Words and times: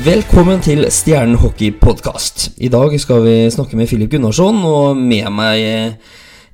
Velkommen 0.00 0.62
til 0.64 0.86
Stjernen 0.88 1.36
hockey 1.42 1.74
podkast. 1.76 2.54
I 2.56 2.70
dag 2.72 2.94
skal 3.02 3.18
vi 3.20 3.34
snakke 3.52 3.76
med 3.76 3.88
Filip 3.90 4.14
Gunnarsson, 4.14 4.62
og 4.64 4.96
med 4.96 5.26
meg 5.28 5.58
Jeg 5.60 5.90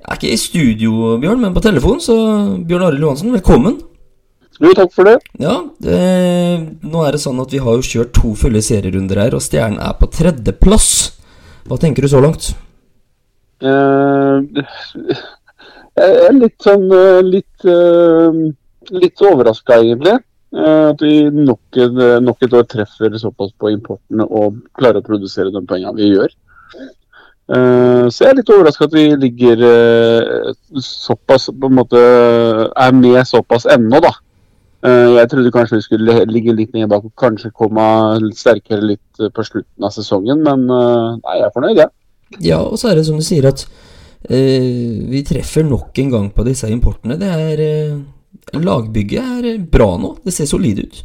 er 0.03 0.17
ikke 0.17 0.33
i 0.33 0.39
studio, 0.41 1.13
Bjørn, 1.21 1.39
men 1.39 1.53
på 1.55 1.63
telefon, 1.63 2.01
så 2.03 2.17
Bjørn 2.67 2.83
Arild 2.89 3.05
Johansen, 3.05 3.31
velkommen. 3.31 3.77
Jo, 4.59 4.73
takk 4.75 4.91
for 4.91 5.07
det. 5.07 5.15
Ja, 5.39 5.55
det, 5.79 6.01
nå 6.83 7.05
er 7.07 7.15
det 7.15 7.23
sånn 7.23 7.39
at 7.39 7.55
vi 7.55 7.63
har 7.63 7.79
jo 7.79 7.87
kjørt 7.87 8.11
to 8.19 8.33
fulle 8.35 8.59
serierunder 8.59 9.23
her, 9.23 9.39
og 9.39 9.45
Stjernen 9.45 9.79
er 9.79 9.95
på 9.95 10.11
tredjeplass. 10.11 10.91
Hva 11.71 11.79
tenker 11.79 12.03
du 12.03 12.11
så 12.11 12.19
langt? 12.27 12.51
Uh, 13.63 14.43
jeg 15.95 16.19
er 16.27 16.35
litt 16.35 16.67
sånn 16.67 16.89
eh, 16.91 17.23
litt, 17.31 17.63
uh, 17.63 18.43
litt 18.91 19.23
overraska, 19.31 19.79
egentlig. 19.79 20.19
Eh, 20.55 20.83
at 20.91 21.01
vi 21.03 21.27
nok, 21.33 21.79
nok 22.23 22.45
et 22.45 22.53
år 22.55 22.67
treffer 22.71 23.17
såpass 23.19 23.51
på 23.59 23.71
importene 23.73 24.27
og 24.27 24.61
klarer 24.77 25.01
å 25.01 25.07
produsere 25.07 25.51
de 25.51 25.63
poengene 25.67 25.97
vi 25.97 26.13
gjør. 26.13 26.35
Eh, 27.47 28.05
så 28.11 28.23
jeg 28.23 28.29
er 28.29 28.39
litt 28.41 28.49
overraska 28.51 28.87
at 28.89 28.95
vi 28.95 29.09
ligger 29.15 29.61
eh, 29.63 30.55
såpass 30.83 31.49
på 31.51 31.69
en 31.69 31.77
måte 31.77 31.99
er 31.99 32.95
med 32.95 33.21
såpass 33.27 33.67
ennå, 33.71 34.01
da. 34.03 34.13
Eh, 34.87 35.13
jeg 35.17 35.29
trodde 35.31 35.53
kanskje 35.55 35.79
vi 35.79 35.85
skulle 35.85 36.17
ligge 36.29 36.55
litt 36.55 36.75
nede 36.75 36.89
bak 36.91 37.07
og 37.07 37.15
kanskje 37.17 37.53
komme 37.55 37.85
sterkere 38.37 38.91
litt 38.93 39.21
på 39.33 39.45
slutten 39.47 39.87
av 39.87 39.95
sesongen, 39.95 40.43
men 40.43 40.67
eh, 40.67 41.15
nei, 41.23 41.37
jeg 41.39 41.47
er 41.47 41.55
fornøyd, 41.55 41.79
jeg. 41.81 41.93
Ja, 42.43 42.59
og 42.59 42.75
så 42.79 42.91
er 42.91 42.99
det 42.99 43.07
som 43.07 43.17
du 43.19 43.23
sier 43.23 43.47
at 43.47 43.63
uh, 43.63 44.97
vi 45.07 45.23
treffer 45.27 45.63
nok 45.63 45.95
en 46.03 46.11
gang 46.11 46.29
på 46.35 46.43
disse 46.47 46.67
importene. 46.71 47.15
Det 47.19 47.29
er 47.31 47.63
eh, 47.63 47.93
Lagbygget 48.53 49.43
er 49.43 49.61
bra 49.71 49.93
nå. 49.99 50.15
Det 50.23 50.33
ser 50.35 50.49
solid 50.49 50.79
ut. 50.85 51.03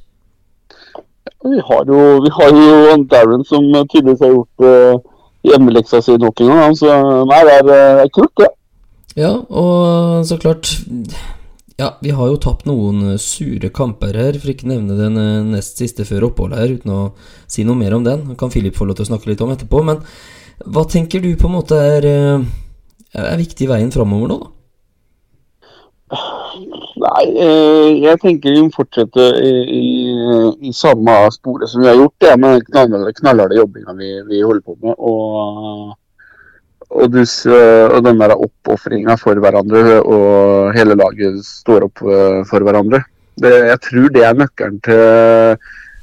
Vi 1.43 1.59
har 1.59 1.89
jo, 1.91 2.01
vi 2.23 2.31
har 2.31 2.55
jo 2.55 2.97
Darren 3.11 3.43
som 3.45 3.67
tydeligvis 3.91 4.23
har 4.23 4.31
gjort 4.31 4.65
uh, 4.67 5.13
hjemmeleksa 5.47 6.03
si 6.03 6.17
nok 6.21 6.43
en 6.45 6.53
gang. 6.55 6.77
Så 6.79 6.91
nei, 7.29 7.41
det 7.49 7.55
er, 7.59 7.65
det 7.69 7.79
er 8.05 8.13
kult, 8.15 8.35
det. 8.39 8.51
Ja, 9.19 9.33
og 9.45 10.25
så 10.25 10.39
klart 10.41 10.71
Ja, 11.77 11.91
vi 12.01 12.15
har 12.15 12.31
jo 12.31 12.39
tapt 12.41 12.65
noen 12.69 13.19
sure 13.21 13.69
kamper 13.75 14.17
her, 14.17 14.37
for 14.39 14.53
ikke 14.53 14.69
nevne 14.71 14.95
den 14.97 15.19
eh, 15.19 15.49
nest 15.57 15.81
siste 15.81 16.05
før 16.07 16.29
oppholdet 16.29 16.61
her, 16.61 16.75
uten 16.79 16.93
å 16.95 17.01
si 17.51 17.65
noe 17.67 17.77
mer 17.81 17.97
om 17.97 18.05
den. 18.07 18.37
Kan 18.39 18.53
Filip 18.55 18.77
få 18.79 18.87
lov 18.87 19.01
til 19.01 19.09
å 19.09 19.11
snakke 19.11 19.33
litt 19.33 19.43
om 19.43 19.51
etterpå. 19.51 19.81
Men 19.89 20.03
hva 20.63 20.85
tenker 20.87 21.25
du 21.25 21.33
på 21.41 21.49
en 21.49 21.57
måte 21.57 21.81
er, 21.81 22.07
eh, 22.07 22.45
er 23.19 23.41
viktig 23.41 23.67
veien 23.73 23.91
framover 23.93 24.31
nå, 24.31 24.39
da? 24.45 24.53
Nei, 27.03 27.25
eh, 27.35 27.89
jeg 28.05 28.21
tenker 28.23 28.55
vi 28.55 28.63
må 28.67 28.71
fortsette 28.75 29.25
i, 29.43 29.53
i, 29.75 29.87
i 30.69 30.73
samme 30.77 31.17
sporet 31.35 31.71
som 31.71 31.83
vi 31.83 31.91
har 31.91 31.99
gjort. 31.99 32.15
Det 32.23 32.37
med 32.39 32.67
den 32.69 33.09
knallharde 33.19 33.59
jobbinga 33.59 33.95
vi, 33.99 34.13
vi, 34.29 34.43
holder 34.43 34.63
på 34.67 34.77
med. 34.83 34.95
Og, 34.99 35.95
og, 36.93 37.07
dus, 37.11 37.41
og 37.49 37.99
den 38.07 38.21
der 38.21 38.37
oppofringa 38.37 39.17
for 39.21 39.41
hverandre, 39.43 39.99
og 40.03 40.77
hele 40.77 40.99
laget 40.99 41.41
står 41.47 41.89
opp 41.89 42.05
eh, 42.07 42.43
for 42.49 42.67
hverandre. 42.67 43.03
Det, 43.43 43.53
jeg 43.71 43.81
tror 43.89 44.13
det 44.13 44.27
er 44.29 44.39
nøkkelen 44.39 44.83
til 44.85 45.57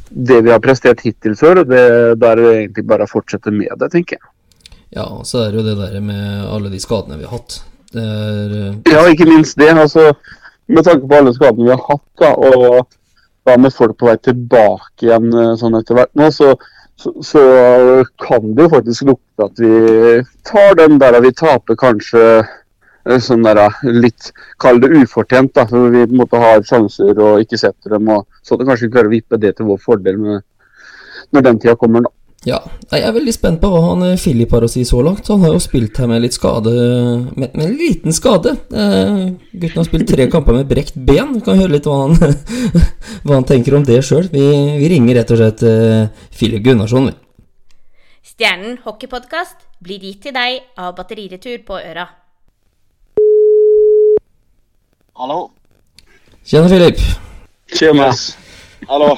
det 0.09 0.39
vi 0.41 0.51
har 0.51 0.61
prestert 0.63 1.05
hittil 1.05 1.37
før. 1.37 1.63
og 1.63 1.71
det, 1.71 1.85
Da 2.19 2.33
er 2.33 2.41
det 2.41 2.51
egentlig 2.57 2.87
bare 2.89 3.05
å 3.05 3.11
fortsette 3.11 3.53
med 3.53 3.71
det, 3.79 3.91
tenker 3.93 4.17
jeg. 4.17 4.33
Ja, 4.97 5.05
så 5.23 5.45
er 5.45 5.51
det 5.53 5.61
jo 5.61 5.67
det 5.67 5.77
der 5.77 6.01
med 6.01 6.47
alle 6.49 6.71
de 6.73 6.79
skadene 6.81 7.19
vi 7.19 7.27
har 7.29 7.37
hatt. 7.37 7.59
Er, 7.93 8.53
ja, 8.89 9.05
ikke 9.09 9.29
minst 9.29 9.57
det. 9.57 9.69
altså 9.69 10.09
Med 10.69 10.85
tanke 10.85 11.07
på 11.09 11.17
alle 11.17 11.33
skadene 11.33 11.65
vi 11.65 11.73
har 11.73 11.85
hatt, 11.87 12.07
da, 12.21 12.33
og 12.35 12.85
da 13.47 13.55
med 13.57 13.73
folk 13.73 13.97
på 13.97 14.09
vei 14.09 14.17
tilbake 14.21 15.07
igjen 15.07 15.31
sånn 15.57 15.77
etter 15.79 15.97
hvert 15.97 16.11
nå, 16.19 16.27
så, 16.35 16.51
så, 16.99 17.13
så, 17.25 17.43
kan 18.21 18.53
det 18.53 18.67
jo 18.67 18.73
faktisk 18.75 19.07
lukte 19.09 19.47
at 19.47 19.61
vi 19.63 20.19
tar 20.45 20.77
den 20.77 20.99
der 21.01 21.17
vi 21.25 21.33
taper 21.33 21.79
kanskje 21.79 22.23
sånn 23.23 23.47
der 23.47 23.61
litt 23.87 24.31
Kall 24.61 24.81
det 24.83 24.91
ufortjent, 24.91 25.53
da. 25.55 25.65
For 25.69 25.89
vi 25.93 26.03
måtte 26.13 26.41
ha 26.41 26.57
sjanser 26.61 27.17
og 27.23 27.41
ikke 27.43 27.57
setter 27.57 27.95
dem. 27.95 28.09
og 28.11 28.27
Så 28.43 28.57
vi 28.59 28.67
kanskje 28.67 28.91
klarer 28.91 29.09
å 29.09 29.15
vippe 29.15 29.39
det 29.39 29.55
til 29.57 29.69
vår 29.69 29.79
fordel 29.81 30.19
med, 30.19 30.43
når 31.31 31.45
den 31.47 31.61
tida 31.63 31.77
kommer, 31.79 32.05
da. 32.05 32.13
Ja, 32.47 32.61
jeg 32.87 33.03
er 33.03 33.11
veldig 33.11 33.33
spent 33.35 33.59
på 33.59 33.67
hva 33.67 33.79
han 33.83 34.03
Filip 34.19 34.53
har 34.55 34.63
å 34.63 34.69
si 34.71 34.85
så 34.87 35.01
langt. 35.03 35.27
Han 35.27 35.41
har 35.43 35.57
jo 35.57 35.59
spilt 35.59 35.97
her 35.99 36.07
med 36.07 36.21
litt 36.23 36.37
skade 36.37 36.71
Med, 37.35 37.49
med 37.51 37.63
en 37.65 37.73
liten 37.75 38.15
skade. 38.15 38.53
Eh, 38.71 39.25
gutten 39.51 39.81
har 39.81 39.87
spilt 39.87 40.07
tre 40.07 40.29
kamper 40.31 40.55
med 40.55 40.69
brekt 40.69 40.95
ben. 40.95 41.33
Vi 41.35 41.43
kan 41.43 41.59
høre 41.59 41.73
litt 41.75 41.89
hva 41.89 42.05
han, 42.05 42.15
hva 43.25 43.33
han 43.41 43.47
tenker 43.49 43.75
om 43.75 43.83
det 43.83 43.99
sjøl. 44.07 44.29
Vi, 44.31 44.45
vi, 44.79 44.91
ringer 44.93 45.19
rett 45.19 45.33
og 45.35 45.41
slett 45.41 45.65
eh, 45.67 46.29
Filip 46.31 46.63
Gunnarsson, 46.63 47.11
vi. 47.11 47.17
Stjernen 48.29 48.79
hockeypodkast 48.85 49.67
blir 49.83 49.99
gitt 50.07 50.23
til 50.29 50.35
deg 50.37 50.63
av 50.79 50.95
Batteriretur 50.95 51.59
på 51.67 51.81
Øra. 51.81 52.07
Hallo. 55.19 55.41
Tjena, 56.47 56.71
Filip. 56.71 57.03
Tjena. 57.75 58.13
Hallo. 58.87 59.11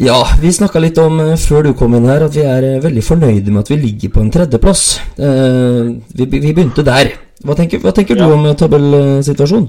Ja, 0.00 0.22
vi 0.40 0.48
snakka 0.52 0.80
litt 0.80 0.96
om 0.96 1.18
før 1.36 1.66
du 1.66 1.74
kom 1.76 1.92
inn 1.98 2.08
her 2.08 2.22
at 2.24 2.32
vi 2.32 2.46
er 2.48 2.64
veldig 2.80 3.02
fornøyde 3.04 3.52
med 3.52 3.60
at 3.60 3.70
vi 3.74 3.76
ligger 3.76 4.12
på 4.14 4.22
en 4.22 4.30
tredjeplass. 4.32 4.84
Eh, 5.20 5.90
vi, 6.16 6.24
vi, 6.32 6.48
begynte 6.48 6.84
der. 6.86 7.10
Hva 7.44 7.56
tenker, 7.58 7.82
hva 7.82 7.92
tenker 7.92 8.16
ja. 8.16 8.24
du 8.24 8.32
om 8.32 8.46
tabellsituasjonen? 8.56 9.68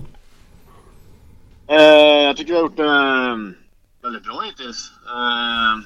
Eh, 1.68 2.30
jeg 2.30 2.38
syns 2.38 2.48
vi 2.48 2.56
har 2.56 2.64
gjort 2.64 2.80
det 2.80 2.88
eh, 2.88 3.42
veldig 4.08 4.22
bra 4.30 4.46
hittil. 4.46 4.78
Eh, 5.18 5.82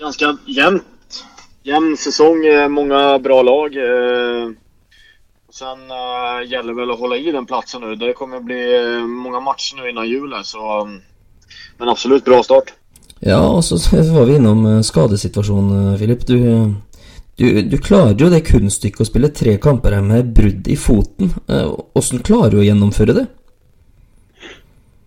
ganske 0.00 0.32
jevnt. 0.56 1.20
Jevn 1.66 1.98
sesong, 2.00 2.40
mange 2.70 3.02
bra 3.26 3.42
lag. 3.44 3.76
Eh, 3.76 4.48
sen 5.52 5.84
eh, 6.00 6.40
gjelder 6.46 6.72
det 6.72 6.78
vel 6.80 6.96
å 6.96 6.98
holde 7.02 7.20
i 7.20 7.36
den 7.36 7.50
plassen 7.50 7.84
nå. 7.84 7.92
Det 8.00 8.16
kommer 8.16 8.40
bli 8.40 8.62
mange 9.04 9.44
matcher 9.44 9.82
nå 9.82 9.92
innen 9.92 10.08
jul. 10.08 10.32
Så, 10.48 10.80
men 11.76 11.92
absolutt 11.92 12.24
bra 12.24 12.40
start. 12.46 12.75
Ja, 13.24 13.40
og 13.40 13.64
så 13.64 13.78
var 14.16 14.28
vi 14.28 14.36
innom 14.36 14.66
skadesituasjonen, 14.84 15.96
Filip. 16.00 16.26
Du, 16.28 16.36
du, 17.36 17.46
du, 17.62 17.78
klarer 17.78 18.18
jo 18.18 18.30
det 18.32 18.44
kunststykket 18.48 19.04
å 19.04 19.08
spille 19.08 19.32
tre 19.32 19.56
kamper 19.62 19.96
her 19.96 20.04
med 20.04 20.34
brudd 20.36 20.68
i 20.68 20.76
foten. 20.80 21.32
Hvordan 21.46 22.24
klarer 22.26 22.56
du 22.56 22.62
å 22.62 22.66
gjennomføre 22.66 23.16
det? 23.16 23.26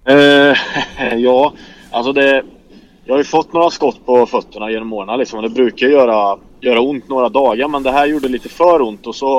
Eh, 0.10 0.58
ja, 1.18 1.54
altså 1.92 2.14
det 2.14 2.30
Jeg 2.30 3.14
har 3.14 3.24
jo 3.24 3.26
fått 3.26 3.54
noen 3.58 3.74
skott 3.74 4.02
på 4.06 4.20
føttene 4.30 4.70
gjennom 4.70 4.94
årene. 5.00 5.18
Liksom. 5.22 5.42
Det 5.42 5.54
bruker 5.54 5.90
gjøre, 5.90 6.18
gjøre 6.62 6.84
vondt 6.86 7.08
noen 7.10 7.34
dager, 7.34 7.70
men 7.74 7.86
det 7.86 7.94
her 7.96 8.12
gjorde 8.12 8.30
litt 8.30 8.46
for 8.54 8.84
vondt. 8.86 9.10
Og 9.10 9.16
så, 9.18 9.32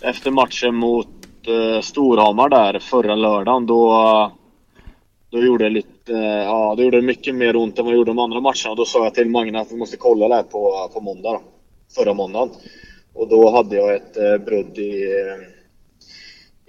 etter 0.00 0.32
matchen 0.32 0.78
mot 0.80 1.10
uh, 1.44 1.76
Storhamar 1.84 2.48
der 2.54 2.78
forrige 2.80 3.18
lørdag, 3.20 3.68
da 3.68 5.42
gjorde 5.44 5.66
det 5.66 5.74
litt 5.74 5.99
eh, 5.99 5.99
ja, 6.44 6.74
det 6.76 6.82
gjorde 6.82 7.02
mycket 7.02 7.34
mer 7.34 7.56
ont 7.56 7.78
än 7.78 7.84
vad 7.84 7.94
gjorde 7.94 8.10
de 8.10 8.18
andra 8.18 8.40
matcherna. 8.40 8.74
Då 8.76 8.84
sa 8.84 9.04
jag 9.04 9.14
till 9.14 9.30
Magne 9.30 9.60
att 9.60 9.72
vi 9.72 9.76
måste 9.76 9.96
kolla 9.96 10.28
det 10.28 10.42
på, 10.42 10.90
på 10.94 11.00
måndag, 11.00 11.32
då, 11.32 11.40
förra 11.94 12.14
måndagen. 12.14 12.48
Och 13.14 13.28
då 13.28 13.50
hade 13.50 13.76
jag 13.76 13.94
ett 13.94 14.16
eh, 14.16 14.44
brudd 14.46 14.78
i 14.78 15.08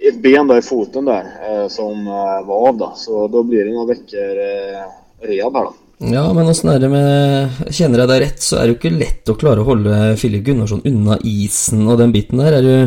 ett 0.08 0.22
ben 0.22 0.46
då, 0.46 0.58
i 0.58 0.62
foten 0.62 1.04
där 1.04 1.24
eh, 1.50 1.68
som 1.68 2.06
eh, 2.06 2.46
var 2.46 2.68
av. 2.68 2.76
Då. 2.78 2.92
Så 2.96 3.28
då 3.28 3.42
blir 3.42 3.64
det 3.64 3.72
några 3.72 3.86
veckor 3.86 4.30
eh, 4.30 5.28
rehab 5.28 5.56
her, 5.56 5.64
da. 5.64 5.72
Ja, 5.98 6.32
men 6.34 6.48
åssen 6.50 6.70
er 6.72 6.80
det 6.82 6.88
med 6.90 7.68
Kjenner 7.70 8.02
jeg 8.02 8.10
deg 8.10 8.22
rett, 8.24 8.40
så 8.42 8.56
er 8.58 8.64
det 8.66 8.72
jo 8.72 8.78
ikke 8.80 8.90
lett 8.96 9.30
å 9.30 9.36
klare 9.38 9.62
å 9.62 9.68
holde 9.68 9.98
Filip 10.18 10.42
Gunnarsson 10.48 10.82
unna 10.88 11.14
isen 11.22 11.84
og 11.86 12.00
den 12.00 12.10
biten 12.14 12.42
der. 12.42 12.56
Er 12.58 12.66
det, 12.66 12.80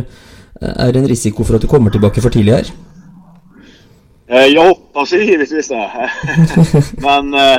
er 0.59 0.91
det 0.91 0.99
en 0.99 1.07
risiko 1.07 1.45
for 1.47 1.55
at 1.55 1.63
du 1.63 1.69
kommer 1.72 1.95
tilbake 1.95 2.19
for 2.19 2.33
tidlig 2.33 2.57
her? 2.57 2.73
Eh, 4.27 4.45
Jag 4.45 4.67
hoppas 4.67 5.13
ju 5.13 5.23
givetvis 5.23 5.67
det. 5.67 6.11
Men 6.97 7.33
eh, 7.33 7.57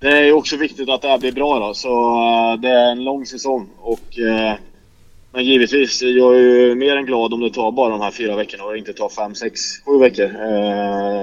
det 0.00 0.08
är 0.08 0.32
också 0.32 0.56
viktigt 0.56 0.88
att 0.88 1.02
det 1.02 1.08
här 1.08 1.18
blir 1.18 1.32
bra 1.32 1.58
då. 1.58 1.74
Så 1.74 2.14
eh, 2.14 2.60
det 2.60 2.68
är 2.68 2.90
en 2.92 3.04
lång 3.04 3.26
säsong. 3.26 3.68
Och, 3.78 4.18
men 5.32 5.44
givetvis, 5.44 6.02
jag 6.02 6.36
är 6.36 6.40
ju 6.40 6.74
mer 6.74 6.96
än 6.96 7.06
glad 7.06 7.34
om 7.34 7.40
det 7.40 7.50
tar 7.50 7.72
bara 7.72 7.88
de 7.90 8.00
här 8.00 8.10
fyra 8.10 8.36
veckorna 8.36 8.64
och 8.64 8.76
inte 8.76 8.92
tar 8.92 9.08
fem, 9.08 9.34
sex, 9.34 9.60
sju 9.86 9.98
veckor. 9.98 10.30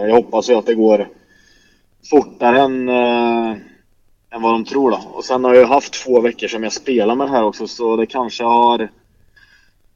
Jag 0.08 0.16
hoppas 0.16 0.50
ju 0.50 0.54
att 0.54 0.66
det 0.66 0.76
går 0.76 1.08
fortare 2.10 2.62
än, 2.62 2.90
än 2.90 4.42
vad 4.42 4.54
de 4.54 4.66
tror 4.66 4.92
då. 4.92 5.02
Och 5.14 5.26
sen 5.26 5.44
har 5.44 5.54
jag 5.54 5.68
haft 5.68 6.04
två 6.04 6.22
veckor 6.22 6.48
som 6.48 6.64
jag 6.64 6.74
spelar 6.74 7.16
med 7.16 7.28
det 7.28 7.32
här 7.32 7.44
också 7.44 7.68
så 7.68 7.96
det 7.96 8.06
kanske 8.06 8.44
har 8.44 8.90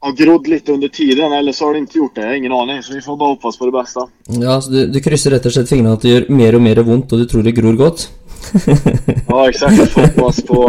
har 0.02 0.16
grodd 0.18 0.48
litt 0.50 0.70
under 0.70 0.88
tiden, 0.88 1.34
eller 1.34 1.54
så 1.54 1.68
har 1.68 1.76
de 1.78 1.84
ikke 1.86 2.00
gjort 2.00 2.16
det. 2.16 2.24
Jeg 2.24 2.32
har 2.32 2.40
ingen 2.40 2.56
aning, 2.58 2.82
så 2.84 2.96
vi 2.96 3.04
får 3.06 3.18
bare 3.20 3.36
hoppas 3.36 3.60
på 3.60 3.68
det 3.70 3.76
beste. 3.76 4.06
Ja, 4.42 4.56
så 4.62 4.74
du, 4.74 4.80
du 4.90 4.98
krysser 5.04 5.36
rett 5.36 5.46
og 5.46 5.54
slett 5.54 5.70
fingrene 5.70 5.94
at 5.98 6.06
det 6.06 6.16
gjør 6.16 6.26
mer 6.34 6.58
og 6.58 6.66
mer 6.66 6.82
vondt, 6.88 7.14
og 7.14 7.22
du 7.22 7.30
tror 7.30 7.46
det 7.46 7.54
gror 7.58 7.78
godt? 7.78 8.08
ja, 9.30 9.44
exakt. 9.46 9.94
Hoppas 9.94 10.42
på... 10.48 10.64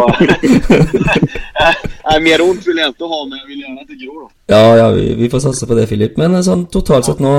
Nei, 2.05 2.19
mer 2.29 2.45
vondt 2.45 2.69
vil 2.69 2.83
jeg 2.83 2.93
ikke 2.93 3.09
ha, 3.09 3.23
men 3.25 3.39
jeg 3.41 3.49
vil 3.49 3.63
gjerne 3.65 3.81
at 3.81 3.89
det 3.89 3.99
gror. 4.03 4.21
Da. 4.21 4.29
Ja, 4.53 4.77
ja, 4.83 4.91
vi, 4.99 5.07
vi 5.23 5.31
får 5.33 5.45
satse 5.47 5.69
på 5.71 5.81
det, 5.81 5.89
Filip. 5.89 6.21
Men 6.21 6.37
sånn 6.45 6.67
totalt 6.73 7.09
sett 7.09 7.25
nå 7.25 7.33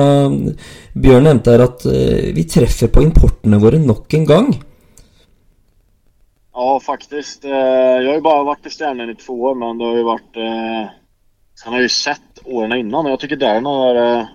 Bjørn 0.98 1.30
nevnte 1.30 1.54
her 1.54 1.66
at 1.68 1.86
uh, 1.86 2.34
vi 2.34 2.48
treffer 2.50 2.90
på 2.90 3.06
importene 3.06 3.62
våre 3.62 3.78
nok 3.82 4.18
en 4.18 4.28
gang. 4.30 4.50
Ja, 6.54 6.74
faktisk. 6.82 7.46
Jeg 7.46 7.54
jag 7.54 8.10
har 8.10 8.18
jo 8.18 8.26
bare 8.26 8.50
vært 8.50 8.68
i 8.70 8.74
Stjernen 8.74 9.14
i 9.14 9.18
to 9.22 9.38
år, 9.38 9.56
men 9.62 9.78
det 9.78 9.90
har 9.90 10.02
jo 10.02 10.10
vært 10.10 10.44
Eh, 10.44 10.84
han 11.64 11.74
har 11.74 11.82
ju 11.82 11.90
sett 11.90 12.40
åren 12.46 12.74
innan 12.74 13.06
och 13.06 13.12
jag 13.12 13.20
tycker 13.20 13.36
Darren 13.36 13.66
har... 13.66 13.96
Eh, 13.96 14.26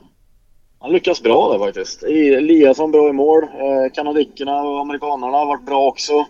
han 0.80 0.92
lyckas 0.92 1.22
bra 1.22 1.52
där 1.52 1.58
faktiskt. 1.58 2.02
Eliasson 2.02 2.90
bra 2.90 3.08
i 3.08 3.12
mål. 3.12 3.42
Eh, 3.42 3.92
kanadickerna 3.94 4.62
och 4.62 4.80
amerikanerna 4.80 5.36
har 5.36 5.46
varit 5.46 5.66
bra 5.66 5.86
också. 5.86 6.26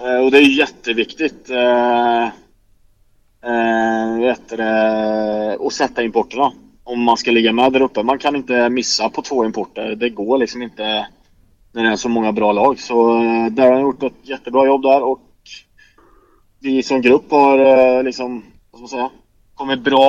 Eh, 0.00 0.24
och 0.24 0.30
det 0.30 0.38
är 0.38 0.58
jätteviktigt. 0.58 1.50
Vet 4.20 4.52
att 5.60 5.72
sätta 5.72 6.02
importerna. 6.02 6.52
Om 6.84 7.02
man 7.02 7.16
ska 7.16 7.30
ligga 7.30 7.52
med 7.52 7.72
där 7.72 7.82
uppe. 7.82 8.02
Man 8.02 8.18
kan 8.18 8.36
inte 8.36 8.68
missa 8.68 9.08
på 9.08 9.22
två 9.22 9.44
importer. 9.44 9.94
Det 9.94 10.10
går 10.10 10.38
liksom 10.38 10.62
inte 10.62 11.06
när 11.72 11.82
det 11.82 11.88
är 11.88 11.96
så 11.96 12.08
många 12.08 12.32
bra 12.32 12.52
lag. 12.52 12.80
Så 12.80 13.12
där 13.50 13.72
har 13.72 13.80
gjort 13.80 14.02
ett 14.02 14.12
jättebra 14.22 14.66
jobb 14.66 14.82
där 14.82 15.02
och 15.02 15.20
vi 16.60 16.82
som 16.82 17.02
grupp 17.02 17.30
har 17.30 18.02
liksom, 18.02 18.44
vad 18.70 18.78
ska 18.78 18.80
man 18.80 18.88
säga, 18.88 19.10
kommit 19.58 19.82
bra 19.84 20.08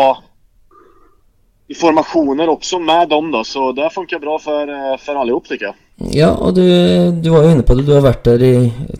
i 1.67 1.75
formasjoner 1.75 2.49
også 2.49 2.79
med 2.79 3.09
dem 3.09 3.31
da, 3.33 3.43
Så 3.43 3.71
det 3.73 3.93
funker 3.93 4.21
bra 4.21 4.37
for, 4.39 4.69
for 5.01 5.17
alle 5.21 5.39
jeg. 5.49 5.73
Ja, 6.11 6.33
og 6.35 6.55
du, 6.55 6.65
du 7.23 7.29
var 7.31 7.45
jo 7.45 7.53
inne 7.55 7.63
på 7.63 7.75
det, 7.77 7.85
du 7.87 7.93
har 7.95 8.03
vært 8.03 8.25
der 8.27 8.43
i 8.43 8.55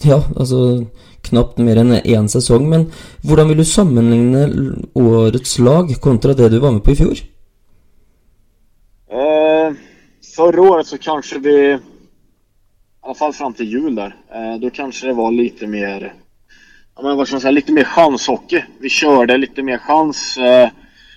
ja, 0.08 0.22
altså 0.36 0.86
knapt 1.26 1.60
mer 1.64 1.82
enn 1.82 1.96
én 2.00 2.30
sesong. 2.32 2.68
Men 2.70 2.88
hvordan 3.26 3.52
vil 3.52 3.62
du 3.62 3.68
sammenligne 3.68 4.46
årets 4.98 5.58
lag 5.60 5.92
kontra 6.02 6.36
det 6.38 6.52
du 6.54 6.60
var 6.60 6.76
med 6.76 6.84
på 6.86 6.94
i 6.94 7.00
fjor? 7.00 7.24
Eh, 9.12 9.76
Forrige 10.36 10.70
året 10.72 10.90
så 10.90 11.00
kanskje 11.02 11.42
vi, 11.44 11.58
i 11.76 13.06
alle 13.06 13.18
fall 13.18 13.34
fram 13.34 13.54
til 13.56 13.72
jul 13.72 13.96
der, 13.96 14.16
eh, 14.32 14.56
da 14.62 14.72
kanskje 14.74 15.12
det 15.12 15.18
var 15.20 15.36
litt 15.36 15.62
mer, 15.70 16.10
men 17.04 17.18
vad 17.18 17.28
ska 17.28 17.36
man 17.36 17.42
säga, 17.42 17.52
lite 17.52 17.72
mer 17.72 17.84
chanshockey. 17.84 18.64
Vi 18.80 18.90
körde 18.90 19.38
lite 19.38 19.64
mer 19.64 19.78
chans. 19.78 20.38
Eh, 20.38 20.70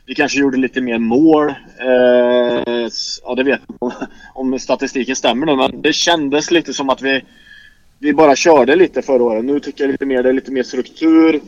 vi 0.06 0.14
kanske 0.14 0.38
gjorde 0.40 0.56
lite 0.56 0.80
mer 0.80 0.98
mål. 0.98 1.48
Eh, 1.80 2.88
ja, 3.24 3.34
det 3.36 3.42
vet 3.42 3.60
jag 3.80 3.92
om, 4.34 4.58
statistiken 4.58 5.16
stämmer 5.16 5.46
nu, 5.46 5.56
men 5.56 5.82
det 5.82 5.92
kändes 5.92 6.50
lite 6.50 6.74
som 6.74 6.90
att 6.90 7.02
vi, 7.02 7.24
vi 7.98 8.12
bara 8.12 8.36
körde 8.36 8.76
lite 8.76 9.02
förra 9.02 9.22
året. 9.22 9.44
Nu 9.44 9.60
tycker 9.60 9.84
jag 9.84 9.90
lite 9.90 10.06
mer, 10.06 10.22
det 10.22 10.28
är 10.28 10.32
lite 10.32 10.52
mer 10.52 10.62
struktur. 10.62 11.40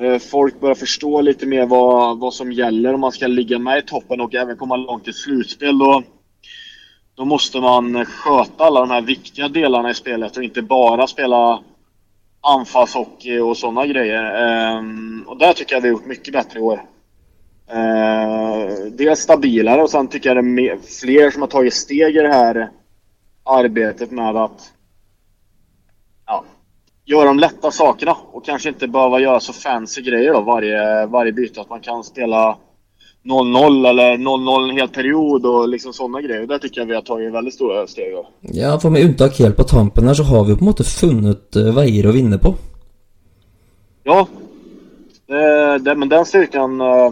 Eh, 0.00 0.18
Folk 0.18 0.60
börjar 0.60 0.74
förstå 0.74 1.20
lite 1.20 1.46
mer 1.46 1.66
vad, 1.66 2.18
vad 2.18 2.34
som 2.34 2.52
gäller 2.52 2.94
om 2.94 3.00
man 3.00 3.12
ska 3.12 3.26
ligga 3.26 3.58
med 3.58 3.78
i 3.78 3.82
toppen 3.82 4.20
och 4.20 4.34
även 4.34 4.56
komma 4.56 4.76
långt 4.76 5.08
i 5.08 5.12
slutspel. 5.12 5.78
Då, 5.78 6.02
då 7.14 7.24
måste 7.24 7.60
man 7.60 8.04
sköta 8.04 8.64
alla 8.64 8.80
de 8.80 8.90
här 8.90 9.02
viktiga 9.02 9.48
delarna 9.48 9.90
i 9.90 9.94
spelet 9.94 10.36
och 10.36 10.42
inte 10.42 10.62
bara 10.62 11.06
spela 11.06 11.60
anfallshockey 12.40 13.38
och 13.38 13.56
sådana 13.56 13.86
grejer. 13.86 14.24
Ehm, 14.24 15.24
och 15.26 15.38
där 15.38 15.52
tycker 15.52 15.74
jag 15.74 15.80
vi 15.80 15.88
har 15.88 15.92
gjort 15.92 16.06
mycket 16.06 16.32
bättre 16.32 16.58
i 16.58 16.62
år. 16.62 16.84
Ehm, 17.70 18.96
dels 18.96 19.20
stabilare 19.20 19.82
och 19.82 19.90
sen 19.90 20.08
tycker 20.08 20.30
jag 20.30 20.36
det 20.36 20.40
är 20.40 20.42
mer, 20.42 20.78
fler 21.00 21.30
som 21.30 21.42
har 21.42 21.48
tagit 21.48 21.74
steg 21.74 22.16
i 22.16 22.20
det 22.20 22.34
här 22.34 22.70
arbetet 23.44 24.10
med 24.10 24.36
att 24.36 24.72
ja, 26.26 26.44
göra 27.04 27.24
de 27.24 27.38
lätta 27.38 27.70
sakerna 27.70 28.16
och 28.32 28.44
kanske 28.44 28.68
inte 28.68 28.88
behöva 28.88 29.20
göra 29.20 29.40
så 29.40 29.52
fancy 29.52 30.02
grejer 30.02 30.32
då 30.32 30.40
varje, 30.40 31.06
varje 31.06 31.32
byte. 31.32 31.60
Att 31.60 31.70
man 31.70 31.80
kan 31.80 32.04
spela 32.04 32.56
0-0 33.24 33.88
eller 33.88 34.16
0-0 34.16 34.70
en 34.70 34.76
hel 34.76 34.88
period 34.88 35.46
och 35.46 35.68
liksom 35.68 35.92
sådana 35.92 36.20
grejer. 36.20 36.46
Där 36.46 36.58
tycker 36.58 36.80
jag 36.80 36.86
vi 36.86 36.94
har 36.94 37.02
tagit 37.02 37.32
väldigt 37.32 37.54
stora 37.54 37.86
steg. 37.86 38.14
av. 38.14 38.26
Ja, 38.40 38.80
for 38.80 38.90
med 38.90 39.04
unntak 39.04 39.38
helt 39.38 39.56
på 39.56 39.64
tampen 39.64 40.06
her, 40.06 40.14
så 40.14 40.22
har 40.22 40.44
vi 40.44 40.50
jo 40.50 40.56
på 40.56 40.64
en 40.64 40.66
måte 40.66 40.84
funnet 40.84 41.56
eh, 41.56 41.74
veier 41.74 42.06
å 42.06 42.12
vinne 42.12 42.38
på. 42.38 42.54
Ja, 44.04 44.26
det, 45.26 45.78
det, 45.78 45.94
men 45.96 46.08
den 46.08 46.24
styrkan 46.26 46.80
eh, 46.80 47.10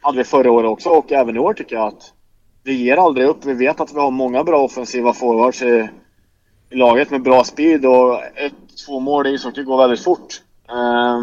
hade 0.00 0.18
vi 0.18 0.24
förra 0.24 0.50
året 0.50 0.70
också 0.70 0.88
och 0.88 1.12
även 1.12 1.36
i 1.36 1.38
år 1.38 1.54
tycker 1.54 1.76
jag 1.76 1.86
att 1.88 2.12
vi 2.64 2.72
ger 2.72 2.96
aldrig 2.96 3.26
upp. 3.26 3.44
Vi 3.44 3.54
vet 3.54 3.80
att 3.80 3.94
vi 3.94 4.00
har 4.00 4.10
många 4.10 4.44
bra 4.44 4.62
offensiva 4.62 5.12
forwards 5.12 5.62
i, 5.62 5.88
i 6.70 6.76
laget 6.76 7.10
med 7.10 7.22
bra 7.22 7.44
speed 7.44 7.86
och 7.86 8.22
ett, 8.34 8.52
två 8.86 9.00
mål 9.00 9.26
i 9.26 9.30
ishockey 9.30 9.62
går 9.62 9.76
väldigt 9.76 10.04
fort. 10.04 10.42
Eh, 10.68 11.22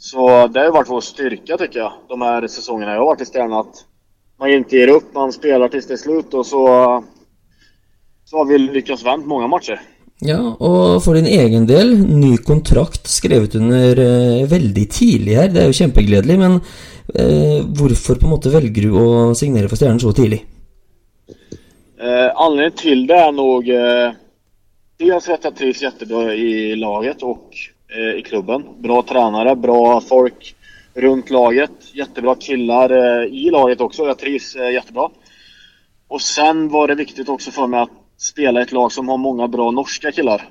så 0.00 0.46
det 0.46 0.60
har 0.60 0.72
varit 0.72 0.90
vår 0.90 1.00
styrka 1.00 1.56
tycker 1.56 1.78
jag, 1.78 1.92
de 2.08 2.22
här 2.22 2.46
säsongerna 2.46 2.92
jag 2.92 2.98
har 2.98 3.06
varit 3.06 3.20
i 3.20 3.24
Stjärnan. 3.24 3.60
Att 3.60 3.84
man 4.38 4.50
inte 4.50 4.76
ger 4.76 4.88
upp, 4.88 5.14
man 5.14 5.32
spelar 5.32 5.68
tills 5.68 5.86
det 5.86 5.94
är 5.94 5.96
slut 5.96 6.34
och 6.34 6.46
så, 6.46 6.64
så 8.24 8.36
har 8.36 8.44
vi 8.44 8.58
lyckats 8.58 9.04
vänt 9.04 9.26
många 9.26 9.46
matcher. 9.46 9.80
Ja, 10.20 10.56
og 10.60 11.00
for 11.00 11.16
din 11.16 11.26
egen 11.26 11.66
del, 11.68 11.94
ny 11.96 12.36
kontrakt 12.44 13.08
skrevet 13.08 13.54
under 13.56 14.00
eh, 14.04 14.48
veldig 14.48 14.86
tidlig 14.92 15.36
her. 15.38 15.48
Det 15.48 15.62
er 15.62 15.70
jo 15.70 15.76
kjempegledelig, 15.78 16.36
men 16.40 16.58
eh, 17.14 17.60
hvorfor 17.64 18.20
på 18.20 18.28
en 18.28 18.34
måte 18.34 18.52
velger 18.52 18.88
du 18.88 18.96
å 19.00 19.06
signere 19.36 19.68
for 19.68 19.80
Stjernen 19.80 20.00
så 20.00 20.12
tidlig? 20.16 20.42
Eh, 22.00 22.28
anledningen 22.36 22.76
till 22.76 23.06
det 23.06 23.16
är 23.16 23.32
nog 23.32 23.68
eh, 23.68 24.12
dels 24.98 25.28
att 25.28 25.44
jag 25.44 25.56
trivs 25.56 25.82
jättebra 25.82 26.34
i 26.34 26.76
laget 26.76 27.22
och 27.22 27.48
eh, 27.48 27.79
i 28.18 28.22
klubben. 28.22 28.64
Bra 28.78 29.02
tränare, 29.02 29.56
bra 29.56 30.00
folk 30.00 30.54
runt 30.94 31.30
laget, 31.30 31.94
jättebra 31.94 32.34
killar 32.34 32.90
eh, 32.90 33.24
i 33.24 33.50
laget 33.50 33.80
också. 33.80 34.06
Jag 34.06 34.18
trivs 34.18 34.56
eh, 34.56 34.70
jättebra. 34.70 35.08
Och 36.08 36.20
sen 36.20 36.68
var 36.68 36.88
det 36.88 36.94
viktigt 36.94 37.28
också 37.28 37.50
för 37.50 37.66
mig 37.66 37.80
att 37.80 37.90
spela 38.18 38.60
i 38.60 38.62
ett 38.62 38.72
lag 38.72 38.92
som 38.92 39.08
har 39.08 39.16
många 39.16 39.48
bra 39.48 39.70
norska 39.70 40.12
killar. 40.12 40.48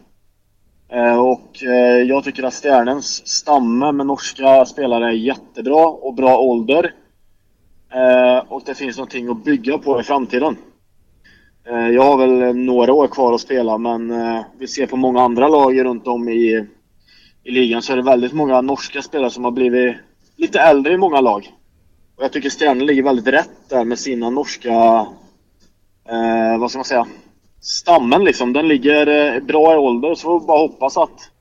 Eh, 0.90 1.20
och 1.20 1.64
eh, 1.64 2.02
jag 2.02 2.24
tycker 2.24 2.44
att 2.44 2.54
Stjärnens 2.54 3.28
stamme 3.28 3.92
med 3.92 4.06
norska 4.06 4.66
spelare 4.66 5.06
är 5.06 5.12
jättebra 5.12 5.88
och 5.88 6.14
bra 6.14 6.38
ålder. 6.38 6.94
Og 8.48 8.62
det 8.66 8.76
finns 8.76 8.98
någonting 8.98 9.30
att 9.30 9.44
bygga 9.44 9.78
på 9.78 10.00
i 10.00 10.04
framtiden. 10.04 10.58
Jeg 11.66 12.02
har 12.02 12.18
väl 12.18 12.56
några 12.56 12.94
år 12.94 13.08
kvar 13.08 13.34
att 13.34 13.42
spela 13.42 13.78
men 13.78 14.12
eh, 14.12 14.42
vi 14.58 14.68
ser 14.68 14.88
på 14.88 14.98
många 14.98 15.22
andra 15.22 15.48
lag 15.48 15.86
runt 15.86 16.08
om 16.08 16.30
i, 16.30 16.66
i 17.44 17.52
ligan 17.52 17.82
så 17.82 17.94
är 17.94 17.98
det 17.98 18.04
väldigt 18.04 18.34
många 18.34 18.62
norska 18.62 19.02
spelare 19.02 19.30
som 19.30 19.44
har 19.44 19.52
blivit 19.52 19.96
lite 20.36 20.60
äldre 20.60 20.94
i 20.94 20.98
många 20.98 21.22
lag. 21.22 21.52
Och 22.18 22.24
jag 22.24 22.34
tycker 22.34 22.50
Stjärnen 22.50 22.86
ligger 22.86 23.04
väldigt 23.04 23.28
rätt 23.28 23.70
där 23.70 23.86
med 23.86 24.00
sina 24.00 24.30
norska, 24.30 25.06
eh, 26.10 26.58
vad 26.60 26.70
ska 26.70 26.78
man 26.78 26.86
säga, 26.86 27.08
stammen 27.62 28.24
liksom. 28.24 28.54
Den 28.54 28.68
ligger 28.68 29.08
eh, 29.08 29.44
bra 29.44 29.74
i 29.74 29.78
ålder 29.78 30.16
så 30.16 30.22
får 30.22 30.40
vi 30.40 30.46
bara 30.46 30.60
hoppas 30.60 30.98
att, 30.98 31.32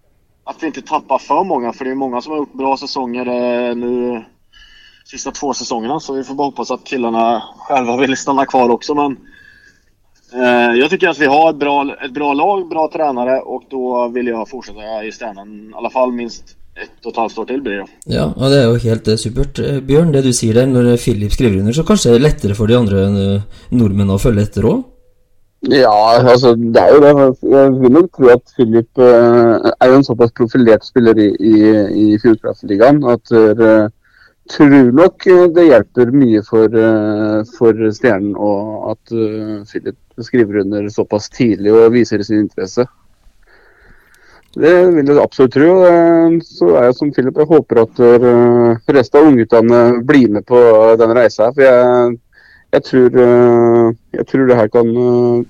att 0.44 0.62
vi 0.62 0.66
inte 0.66 0.82
tappar 0.82 1.18
för 1.18 1.44
många 1.44 1.72
för 1.72 1.84
det 1.84 1.90
är 1.90 1.94
många 1.94 2.20
som 2.20 2.32
har 2.32 2.38
gjort 2.38 2.52
bra 2.52 2.76
säsonger 2.76 3.26
eh, 3.26 3.76
nu 3.76 4.24
sista 5.04 5.30
två 5.30 5.54
säsongerna 5.54 6.00
så 6.00 6.12
vi 6.12 6.24
får 6.24 6.34
bara 6.34 6.46
hoppas 6.46 6.70
att 6.70 6.84
killarna 6.84 7.42
själva 7.58 7.96
vill 7.96 8.16
stanna 8.16 8.46
kvar 8.46 8.70
också 8.70 8.94
men 8.94 9.16
Jag 10.80 10.90
tycker 10.90 11.08
att 11.08 11.18
vi 11.18 11.26
har 11.26 11.50
ett 11.50 11.56
bra, 11.56 11.96
ett 12.04 12.14
bra 12.14 12.32
lag, 12.34 12.68
bra 12.68 12.90
tränare 12.92 13.40
och 13.40 13.62
då 13.70 14.08
vill 14.08 14.26
jag 14.26 14.48
fortsätta 14.48 15.04
i 15.04 15.12
Stjärnan. 15.12 15.48
I 15.48 15.74
alla 15.74 15.90
fall 15.90 16.12
minst 16.12 16.44
ett 16.82 17.06
och 17.06 17.12
ett 17.12 17.16
halvt 17.16 17.38
år 17.38 17.44
till 17.44 17.62
blir 17.62 17.76
det. 17.76 17.86
Ja, 18.04 18.28
og 18.36 18.52
det 18.52 18.60
er 18.60 18.68
jo 18.68 18.76
helt 18.84 19.08
eh, 19.08 19.18
supert. 19.18 19.58
Eh, 19.58 19.80
Bjørn, 19.82 20.12
det 20.14 20.22
du 20.22 20.30
sier 20.36 20.54
der, 20.60 20.68
når 20.70 20.92
Philip 21.02 21.32
skriver 21.34 21.58
under, 21.58 21.74
så 21.74 21.82
kanskje 21.82 22.12
det 22.12 22.20
er 22.20 22.26
lettere 22.28 22.54
for 22.54 22.70
de 22.70 22.76
andre 22.78 23.02
eh, 23.08 23.42
nordmennene 23.74 24.14
å 24.14 24.22
følge 24.22 24.44
etter 24.46 24.68
òg? 24.68 24.84
Ja, 25.66 25.90
altså 26.20 26.52
det 26.54 26.78
er 26.78 26.94
jo 26.94 27.00
det. 27.02 27.14
Jeg 27.50 27.72
vil 27.80 27.94
nok 27.96 28.12
tro 28.14 28.30
at 28.30 28.54
Philip 28.54 29.02
eh, 29.02 29.70
er 29.74 29.90
jo 29.90 29.98
en 29.98 30.06
såpass 30.06 30.36
profilert 30.38 30.86
spiller 30.86 31.18
i, 31.18 31.32
i, 31.34 31.56
i 32.04 32.06
Fjordkraftligaen 32.22 33.02
at 33.10 33.34
uh, 33.34 33.88
tror 34.48 34.92
nok 34.96 35.26
eh, 35.26 35.46
det 35.54 35.68
hjelper 35.68 36.12
mye 36.14 36.42
for, 36.46 36.72
eh, 36.72 37.40
for 37.58 37.88
Stjernen 37.94 38.36
og 38.36 38.92
at 38.94 39.14
eh, 39.14 39.56
Philip 39.68 39.98
skriver 40.26 40.62
under 40.64 40.88
såpass 40.92 41.28
tidlig 41.30 41.72
og 41.74 41.92
viser 41.94 42.22
sin 42.26 42.46
interesse. 42.46 42.86
Det 44.58 44.70
vil 44.94 45.10
jeg 45.10 45.20
absolutt 45.22 45.52
tro. 45.54 45.72
Eh, 45.86 46.38
Så 46.44 46.70
er 46.76 46.88
jeg 46.88 46.96
som 46.96 47.10
Philip, 47.12 47.36
jeg 47.36 47.50
håper 47.50 47.82
at 47.84 48.00
eh, 48.00 48.94
resten 48.96 49.20
av 49.20 49.28
ungguttene 49.28 49.82
blir 50.06 50.32
med 50.32 50.46
på 50.48 50.62
den 50.98 51.12
reisa. 51.16 51.50
For 51.52 51.62
jeg, 51.66 52.16
jeg 52.74 52.86
tror, 52.88 53.20
eh, 53.26 53.92
jeg 54.18 54.26
tror 54.30 54.48
det 54.48 54.56
her 54.58 54.72
kan 54.72 54.90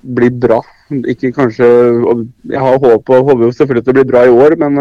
bli 0.03 0.33
bra. 0.35 0.61
Ikke 0.89 1.33
kanskje 1.37 1.67
Jeg 2.49 2.61
har 2.65 2.79
håp 2.81 3.11
og 3.13 3.25
håper 3.29 3.51
selvfølgelig 3.53 3.85
at 3.85 3.89
det 3.89 3.97
blir 3.99 4.09
bra 4.09 4.25
i 4.25 4.33
år, 4.33 4.57
men 4.57 4.79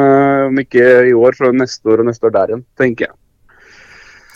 om 0.48 0.60
ikke 0.60 0.84
i 1.10 1.14
år, 1.14 1.36
så 1.36 1.52
neste 1.52 1.84
år 1.92 2.00
og 2.00 2.08
neste 2.08 2.30
år 2.30 2.36
der 2.36 2.54
igjen, 2.54 2.66
tenker 2.80 3.10
jeg. 3.10 3.16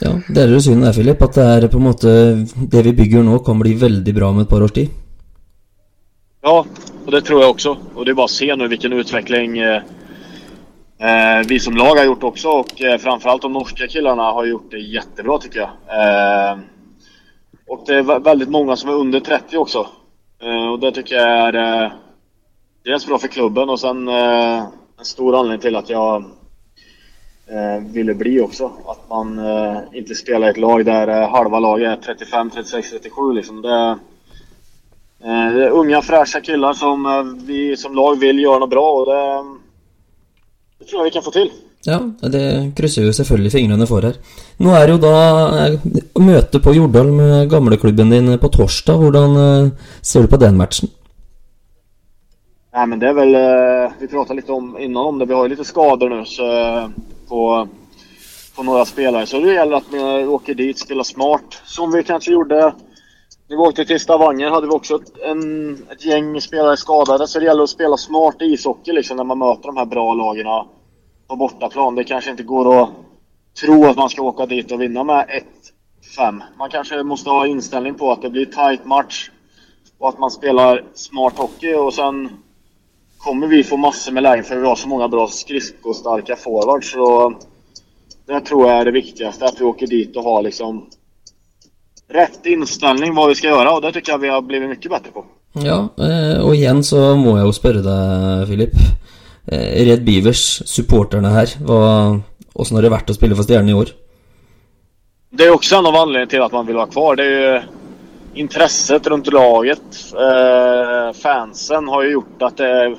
Ja, 0.02 0.12
deler 0.28 0.58
du 0.58 0.64
synet 0.66 0.90
der, 0.90 0.98
Philip, 0.98 1.22
at 1.24 1.38
det 1.38 1.46
er 1.46 1.68
på 1.70 1.78
en 1.78 1.86
måte 1.86 2.12
Det 2.74 2.82
vi 2.88 2.94
bygger 2.98 3.24
nå, 3.24 3.38
kan 3.46 3.60
bli 3.62 3.76
veldig 3.78 4.14
bra 4.18 4.32
om 4.34 4.42
et 4.42 4.50
par 4.50 4.66
års 4.66 4.74
tid? 4.76 4.90
Ja, 6.44 6.66
och 7.06 7.12
det 7.12 7.22
tror 7.22 7.42
jag 7.42 7.50
också. 7.50 7.78
Och 7.96 8.06
det 8.06 8.12
är 8.12 8.16
bara 8.16 8.26
att 8.26 8.32
se 8.32 8.56
nu 8.56 8.68
vilken 8.68 8.94
utveckling 8.94 9.58
eh, 9.58 9.82
eh, 10.98 11.46
vi 11.48 11.60
som 11.60 11.78
lag 11.78 11.96
har 11.96 12.06
gjort 12.06 12.24
också. 12.24 12.50
Och 12.50 12.82
eh, 12.82 12.98
framförallt 12.98 13.42
de 13.42 13.54
norska 13.54 13.88
killarna 13.88 14.24
har 14.24 14.46
gjort 14.46 14.72
det 14.72 14.80
jättebra 14.80 15.38
tycker 15.38 15.60
jag. 15.60 15.70
Eh, 15.70 16.60
och 17.68 17.84
det 17.88 17.96
är 17.96 18.20
veldig 18.20 18.50
många 18.50 18.76
som 18.76 18.90
är 18.90 18.94
under 18.94 19.20
30 19.20 19.58
också. 19.58 19.88
Eh, 20.44 20.72
och 20.72 20.80
det 20.80 20.92
tycker 20.92 21.16
jag 21.16 21.28
är 21.28 21.84
eh, 21.84 21.92
dels 22.84 23.08
bra 23.08 23.18
för 23.18 23.28
klubben 23.28 23.70
och 23.70 23.80
sen 23.80 24.08
eh, 24.08 24.64
en 25.00 25.06
stor 25.06 25.36
anledning 25.36 25.62
till 25.62 25.76
att 25.76 25.90
jag 25.90 26.26
ville 27.94 28.14
bli 28.14 28.42
också. 28.42 28.72
Att 28.86 29.10
man 29.10 29.40
inte 29.94 30.16
spelar 30.16 30.48
i 30.48 30.50
ett 30.50 30.58
lag 30.58 30.88
eh, 30.88 31.30
halva 31.30 31.60
laget 31.60 32.00
är 32.00 32.14
35, 32.14 32.50
36, 32.50 32.90
37 32.90 33.34
liksom. 33.34 33.62
Det, 33.62 33.98
unga 35.82 36.02
fräscha 36.02 36.42
killar 36.42 36.74
som 36.74 37.06
eh, 37.06 37.48
vi 37.48 37.78
som 37.78 37.96
lag 37.96 38.20
vill 38.20 38.40
göra 38.40 38.60
något 38.60 38.70
bra 38.70 38.88
och 38.92 39.06
det, 39.06 39.22
det 40.80 40.86
tror 40.86 41.00
jag 41.00 41.04
vi 41.04 41.12
kan 41.12 41.24
få 41.24 41.32
till. 41.32 41.52
Ja, 41.84 41.98
det 42.22 42.74
krysser 42.78 43.08
jo 43.08 43.14
selvfølgelig 43.14 43.52
fingrene 43.56 43.88
for 43.90 44.06
her. 44.06 44.18
Nå 44.62 44.74
er 44.78 44.86
det 44.86 44.96
jo 44.96 45.02
da 45.02 45.14
eh, 45.64 45.86
møte 46.22 46.62
på 46.62 46.76
Jordal 46.78 47.10
med 47.10 47.50
gamleklubben 47.50 48.14
din 48.14 48.36
på 48.38 48.52
torsdag. 48.54 49.02
Hvordan 49.02 49.38
eh, 49.42 49.72
ser 50.06 50.28
du 50.28 50.30
på 50.30 50.42
den 50.42 50.60
matchen? 50.62 50.92
Nei, 52.72 52.86
men 52.86 53.02
det 53.02 53.10
er 53.10 53.16
väl, 53.18 53.34
eh, 53.36 53.98
vi 54.00 54.08
prata 54.08 54.38
litt 54.38 54.50
om 54.50 54.78
innan 54.80 55.06
om 55.06 55.18
det, 55.20 55.26
vi 55.26 55.36
har 55.36 55.48
jo 55.48 55.56
litt 55.56 55.68
skader 55.68 56.14
nå 56.14 56.22
så, 56.30 56.52
eh, 56.60 56.86
på, 57.28 57.42
på 58.56 58.68
noen 58.68 58.86
spillere. 58.86 59.26
Så 59.26 59.42
det 59.42 59.58
gjelder 59.58 59.82
at 59.82 59.90
vi 59.92 60.06
åker 60.38 60.60
dit, 60.62 60.80
spiller 60.80 61.08
smart. 61.08 61.58
Som 61.66 61.92
vi 61.92 62.06
kanskje 62.06 62.38
gjorde 62.38 62.62
när 63.52 63.58
vi 63.58 63.64
åkte 63.64 63.86
till 63.86 64.00
Stavanger 64.00 64.50
hade 64.50 64.68
vi 64.68 64.74
också 64.74 64.96
ett, 64.96 65.18
en, 65.22 65.74
ett 65.92 66.06
gäng 66.06 66.42
spelare 66.42 66.78
skadade. 66.78 67.28
Så 67.28 67.40
det 67.40 67.46
gäller 67.46 67.64
att 67.64 67.70
spela 67.70 67.98
smart 67.98 68.36
ishockey 68.40 68.92
liksom 68.92 69.18
när 69.18 69.24
man 69.24 69.40
möter 69.40 69.64
de 69.64 69.78
här 69.78 69.86
bra 69.86 70.14
lagen 70.14 70.46
på 71.28 71.36
bortaplan. 71.36 71.96
Det 71.96 72.04
kanske 72.04 72.32
inte 72.32 72.44
går 72.44 72.84
att 72.84 72.90
tro 73.62 73.86
att 73.86 73.98
man 73.98 74.10
ska 74.10 74.22
åka 74.22 74.46
dit 74.46 74.72
och 74.72 74.82
vinna 74.82 75.04
med 75.04 75.44
1-5. 76.18 76.42
Man 76.58 76.70
kanske 76.70 77.04
måste 77.04 77.30
ha 77.30 77.48
inställning 77.48 77.96
på 77.96 78.12
att 78.12 78.22
det 78.22 78.30
blir 78.30 78.46
tight 78.46 78.86
match 78.86 79.30
och 79.98 80.10
att 80.10 80.20
man 80.20 80.32
spelar 80.32 80.84
smart 80.94 81.38
hockey 81.38 81.74
och 81.74 81.94
sen 81.94 82.30
kommer 83.18 83.48
vi 83.48 83.64
få 83.64 83.78
massor 83.78 84.12
med 84.12 84.24
lägen 84.24 84.44
för 84.44 84.58
vi 84.58 84.68
har 84.68 84.76
så 84.76 84.88
många 84.88 85.08
bra 85.08 85.28
skridskostarka 85.28 86.36
forwards. 86.36 86.92
Så 86.92 87.34
det 88.26 88.40
tror 88.40 88.68
jag 88.68 88.78
är 88.78 88.86
det 88.86 88.92
viktigaste, 88.92 89.46
att 89.46 89.62
vi 89.62 89.66
åker 89.66 89.88
dit 89.88 90.18
och 90.18 90.24
har 90.24 90.42
liksom 90.42 90.86
rätt 92.14 92.46
inställning 92.46 93.16
vad 93.16 93.30
vi 93.30 93.36
ska 93.36 93.48
göra 93.48 93.72
och 93.72 93.82
det 93.82 93.92
tycker 93.92 94.12
jag 94.12 94.20
vi 94.20 94.30
har 94.30 94.42
blivit 94.42 94.70
mycket 94.70 94.92
bättre 94.92 95.12
på. 95.12 95.26
Ja, 95.54 95.90
eh, 96.00 96.40
og 96.40 96.54
igjen 96.56 96.80
så 96.84 97.16
må 97.20 97.36
jeg 97.36 97.48
jo 97.50 97.56
spørre 97.56 97.82
deg, 97.84 98.46
Filip. 98.48 98.78
Eh, 99.52 99.84
Red 99.88 100.06
Beavers, 100.08 100.62
supporterne 100.70 101.34
her, 101.34 101.52
hva, 101.68 101.82
åssen 102.56 102.78
har 102.78 102.86
det 102.86 102.94
vært 102.94 103.12
å 103.12 103.18
spille 103.18 103.36
for 103.36 103.48
Stjernen 103.48 103.74
i 103.74 103.76
år? 103.76 103.92
Det 105.32 105.48
er 105.48 105.56
også 105.56 105.80
en 105.80 105.90
av 105.90 105.98
anledningene 106.00 106.32
til 106.32 106.46
at 106.46 106.56
man 106.56 106.68
vil 106.68 106.80
være 106.80 106.94
kvar. 106.94 107.20
Det 107.20 107.26
er 107.26 107.36
jo 107.36 108.42
interesset 108.44 109.08
rundt 109.12 109.32
laget. 109.32 110.00
Eh, 110.16 111.12
fansen 111.20 111.88
har 111.92 112.06
jo 112.06 112.14
gjort 112.16 112.48
at 112.48 112.62
det 112.62 112.72
er 112.80 112.96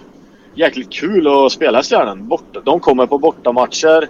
jæklig 0.60 0.86
kul 0.92 1.28
å 1.28 1.38
spille 1.52 1.80
i 1.80 1.88
Stjernen. 1.88 2.26
De 2.28 2.76
kommer 2.84 3.08
på 3.08 3.20
bortamatcher. 3.20 4.08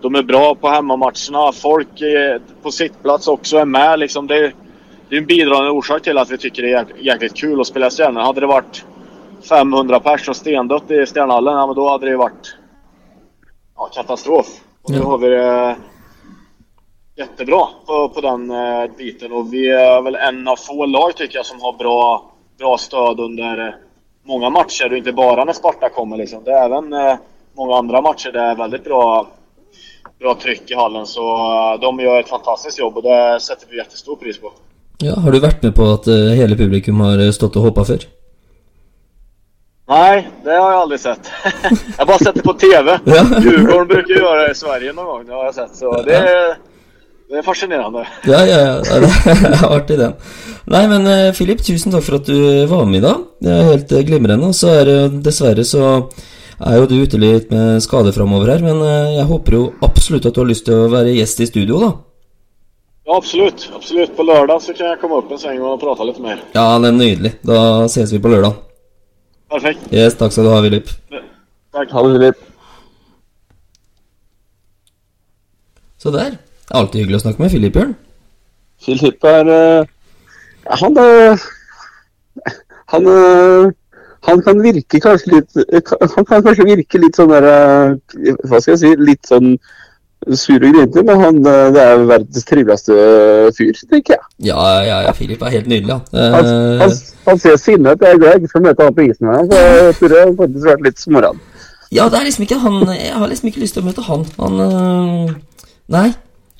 De 0.00 0.14
är 0.14 0.22
bra 0.22 0.54
på 0.54 0.68
hemmamatcherna. 0.68 1.52
Folk 1.52 2.00
eh, 2.00 2.40
på 2.62 2.70
sittplats 2.70 3.28
också 3.28 3.58
är 3.58 3.64
med. 3.64 3.98
Liksom 3.98 4.26
det, 4.26 4.52
det 5.08 5.16
är 5.16 5.20
en 5.20 5.26
bidragande 5.26 5.70
orsak 5.70 6.02
till 6.02 6.18
att 6.18 6.30
vi 6.30 6.38
tycker 6.38 6.62
det 6.62 6.72
är 6.72 6.84
jäk- 6.84 6.96
jäkligt 7.00 7.36
kul 7.36 7.60
att 7.60 7.66
spela 7.66 7.86
i 7.86 7.90
Stjärnen. 7.90 8.24
Hade 8.24 8.40
det 8.40 8.46
varit 8.46 8.84
500 9.48 10.00
personer 10.00 10.30
och 10.30 10.36
stendött 10.36 10.90
i 10.90 11.06
Stjärnhallen, 11.06 11.54
ja, 11.54 11.66
men 11.66 11.76
då 11.76 11.90
hade 11.90 12.10
det 12.10 12.16
varit 12.16 12.56
ja, 13.76 13.86
katastrof. 13.94 14.46
Och 14.82 14.90
nu 14.90 15.00
har 15.00 15.18
vi 15.18 15.28
det 15.28 15.76
jättebra 17.16 17.66
på, 17.86 18.08
på 18.08 18.20
den 18.20 18.50
eh, 18.50 18.90
biten 18.98 19.32
och 19.32 19.52
vi 19.52 19.70
är 19.70 20.02
väl 20.02 20.14
en 20.14 20.48
av 20.48 20.56
få 20.56 20.86
lag 20.86 21.16
tycker 21.16 21.36
jag 21.36 21.46
som 21.46 21.60
har 21.60 21.72
bra, 21.72 22.30
bra 22.58 22.78
stöd 22.78 23.20
under 23.20 23.66
eh, 23.66 23.74
många 24.24 24.50
matcher 24.50 24.90
och 24.90 24.96
inte 24.96 25.12
bara 25.12 25.44
när 25.44 25.52
Sparta 25.52 25.88
kommer 25.88 26.16
liksom. 26.16 26.44
Det 26.44 26.52
är 26.52 26.64
även 26.64 26.88
mange 26.90 27.18
många 27.56 27.76
andra 27.76 28.00
matcher 28.00 28.32
där 28.32 28.44
det 28.44 28.50
är 28.50 28.54
väldigt 28.54 28.84
bra, 28.84 29.26
bra 30.20 30.34
trykk 30.34 30.70
i 30.70 30.74
hallen 30.74 31.06
så 31.06 31.24
eh, 31.36 31.72
de 31.80 32.04
gjør 32.04 32.20
et 32.20 32.30
fantastisk 32.30 32.80
jobb 32.80 33.00
og 33.00 33.08
det 33.08 33.20
setter 33.44 33.68
vi 33.70 33.80
jättestor 33.80 34.18
pris 34.20 34.38
på. 34.40 34.52
Ja, 35.04 35.18
Har 35.20 35.32
du 35.32 35.40
vært 35.42 35.64
med 35.64 35.74
på 35.76 35.88
at 35.92 36.08
eh, 36.08 36.36
hele 36.38 36.56
publikum 36.56 37.02
har 37.04 37.20
eh, 37.20 37.34
stått 37.36 37.58
og 37.60 37.68
hoppa 37.68 37.84
før? 37.88 38.06
Nei, 39.86 40.24
det 40.42 40.54
har 40.56 40.70
jeg 40.72 40.78
aldri 40.82 40.96
sett. 40.98 41.28
jeg 41.62 41.98
har 41.98 42.08
bare 42.08 42.24
sett 42.24 42.38
det 42.40 42.46
på 42.46 42.56
TV. 42.58 42.96
Ja. 43.16 43.26
Djurgården 43.28 43.90
bruker 43.92 44.16
gjøre 44.16 44.46
det 44.46 44.54
i 44.54 44.58
Sverige 44.58 44.94
noen 44.96 45.12
ganger 45.12 45.28
det 45.28 45.36
har 45.36 45.50
jeg 45.50 45.58
sett. 45.60 45.76
Så 45.82 45.92
det 46.06 46.16
är, 46.16 46.56
det 47.30 47.38
er 47.42 47.46
fascinerende. 47.46 48.06
Ja, 48.32 48.40
ja, 48.48 48.62
ja. 48.64 48.80
Det 48.80 49.52
er 49.52 49.68
artig, 49.68 49.98
den. 50.00 50.16
Nei, 50.72 50.82
men 50.90 51.06
Filip, 51.36 51.60
tusen 51.62 51.94
takk 51.94 52.02
for 52.08 52.18
at 52.18 52.26
du 52.26 52.64
var 52.66 52.88
med 52.88 52.98
i 52.98 53.04
dag. 53.04 53.28
Det 53.38 53.52
er 53.52 53.68
helt 53.68 53.94
glimrende. 54.08 54.48
Og 54.48 54.56
så 54.58 54.72
er 54.80 54.88
det 54.88 54.98
dessverre 55.28 55.62
så 55.68 56.00
er 56.64 56.76
jo 56.78 56.88
du 56.88 56.96
ute 57.02 57.20
litt 57.20 57.50
med 57.52 57.82
skade 57.84 58.12
framover 58.16 58.54
her, 58.54 58.64
men 58.64 58.80
eh, 58.80 59.16
jeg 59.18 59.28
håper 59.28 59.56
jo 59.58 59.62
absolutt 59.84 60.28
at 60.28 60.36
du 60.36 60.40
har 60.40 60.48
lyst 60.48 60.64
til 60.68 60.86
å 60.86 60.90
være 60.92 61.16
gjest 61.18 61.42
i 61.44 61.48
studio, 61.50 61.80
da. 61.82 61.90
Ja, 63.06 63.16
absolutt. 63.20 63.68
absolutt. 63.74 64.16
På 64.16 64.24
lørdag 64.26 64.62
så 64.64 64.74
kan 64.74 64.88
jeg 64.90 65.00
komme 65.02 65.20
opp 65.20 65.30
en 65.30 65.38
seng 65.38 65.60
og 65.62 65.78
prate 65.78 66.06
litt 66.08 66.18
mer. 66.22 66.40
Ja, 66.56 66.64
det 66.82 66.90
er 66.90 66.96
nydelig. 66.96 67.32
Da 67.46 67.58
ses 67.92 68.10
vi 68.14 68.18
på 68.22 68.32
lørdag. 68.32 68.56
Perfekt. 69.52 69.84
Yes, 69.94 70.16
takk 70.18 70.34
skal 70.34 70.48
du 70.48 70.50
ha, 70.50 70.62
Filip. 70.64 70.90
Takk. 71.12 71.92
Ha 71.92 72.02
det, 72.02 72.16
Filip. 72.16 72.40
Så 76.02 76.10
der. 76.10 76.34
Det 76.40 76.74
er 76.74 76.80
alltid 76.80 77.00
hyggelig 77.04 77.20
å 77.20 77.24
snakke 77.28 77.44
med 77.44 77.52
Filip, 77.54 77.76
Bjørn. 77.76 77.94
Filip 78.82 79.24
er 79.24 79.52
uh, 79.52 79.86
Han 80.82 80.98
er 81.00 81.38
Han 82.92 83.06
eh, 83.10 83.70
han 84.26 84.42
kan 84.42 84.60
virke 84.62 85.00
kanskje 85.02 85.36
litt 85.36 85.58
eh, 85.62 85.96
Han 86.16 86.26
kan 86.26 86.44
kanskje 86.44 86.66
virke 86.66 87.00
litt 87.02 87.18
sånn 87.18 87.32
der 87.32 87.46
eh, 87.50 88.38
Hva 88.46 88.60
skal 88.60 88.74
jeg 88.74 88.82
si? 88.82 88.94
Litt 88.98 89.28
sånn 89.28 89.56
sur 90.32 90.56
og 90.56 90.72
grinete, 90.72 91.02
men 91.06 91.20
han 91.20 91.36
eh, 91.46 91.66
det 91.76 91.82
er 91.82 92.00
verdens 92.08 92.46
triveligste 92.48 92.94
fyr, 93.54 93.76
tenker 93.92 94.16
jeg. 94.16 94.24
Ja, 94.48 94.62
ja, 94.82 94.96
ja, 95.04 95.12
Filip 95.14 95.44
er 95.44 95.52
helt 95.52 95.68
nydelig, 95.70 95.92
han. 95.92 96.32
Han, 96.32 96.48
han, 96.80 96.94
han 97.28 97.42
ser 97.42 97.58
sinnet 97.60 97.94
ut. 98.00 98.02
Jeg 98.02 98.16
er 98.16 98.22
glad 98.22 98.32
jeg 98.32 98.42
ikke 98.42 98.50
skal 98.54 98.64
møte 98.64 98.88
han 98.88 98.96
på 98.96 99.04
isen 99.06 99.28
så 99.52 99.60
jeg 99.60 99.98
tror 100.00 100.14
det 100.14 100.22
faktisk 100.40 100.70
vært 100.72 100.86
litt 100.88 101.04
småredd. 101.04 101.44
Ja, 101.94 102.08
det 102.10 102.18
er 102.18 102.26
liksom 102.26 102.46
ikke 102.48 102.58
han 102.64 102.80
Jeg 102.96 103.12
har 103.14 103.28
liksom 103.30 103.50
ikke 103.52 103.62
lyst 103.62 103.76
til 103.76 103.84
å 103.84 103.86
møte 103.86 104.06
han. 104.08 104.24
Han 104.40 104.56
Nei. 105.94 106.08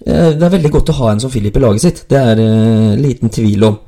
Det 0.04 0.46
er 0.46 0.52
veldig 0.52 0.70
godt 0.76 0.92
å 0.92 0.98
ha 1.00 1.10
en 1.10 1.24
som 1.24 1.32
Philip 1.32 1.56
i 1.56 1.64
laget 1.64 1.82
sitt. 1.88 2.04
Det 2.12 2.20
er 2.20 2.44
liten 3.00 3.32
tvil 3.34 3.66
om. 3.72 3.80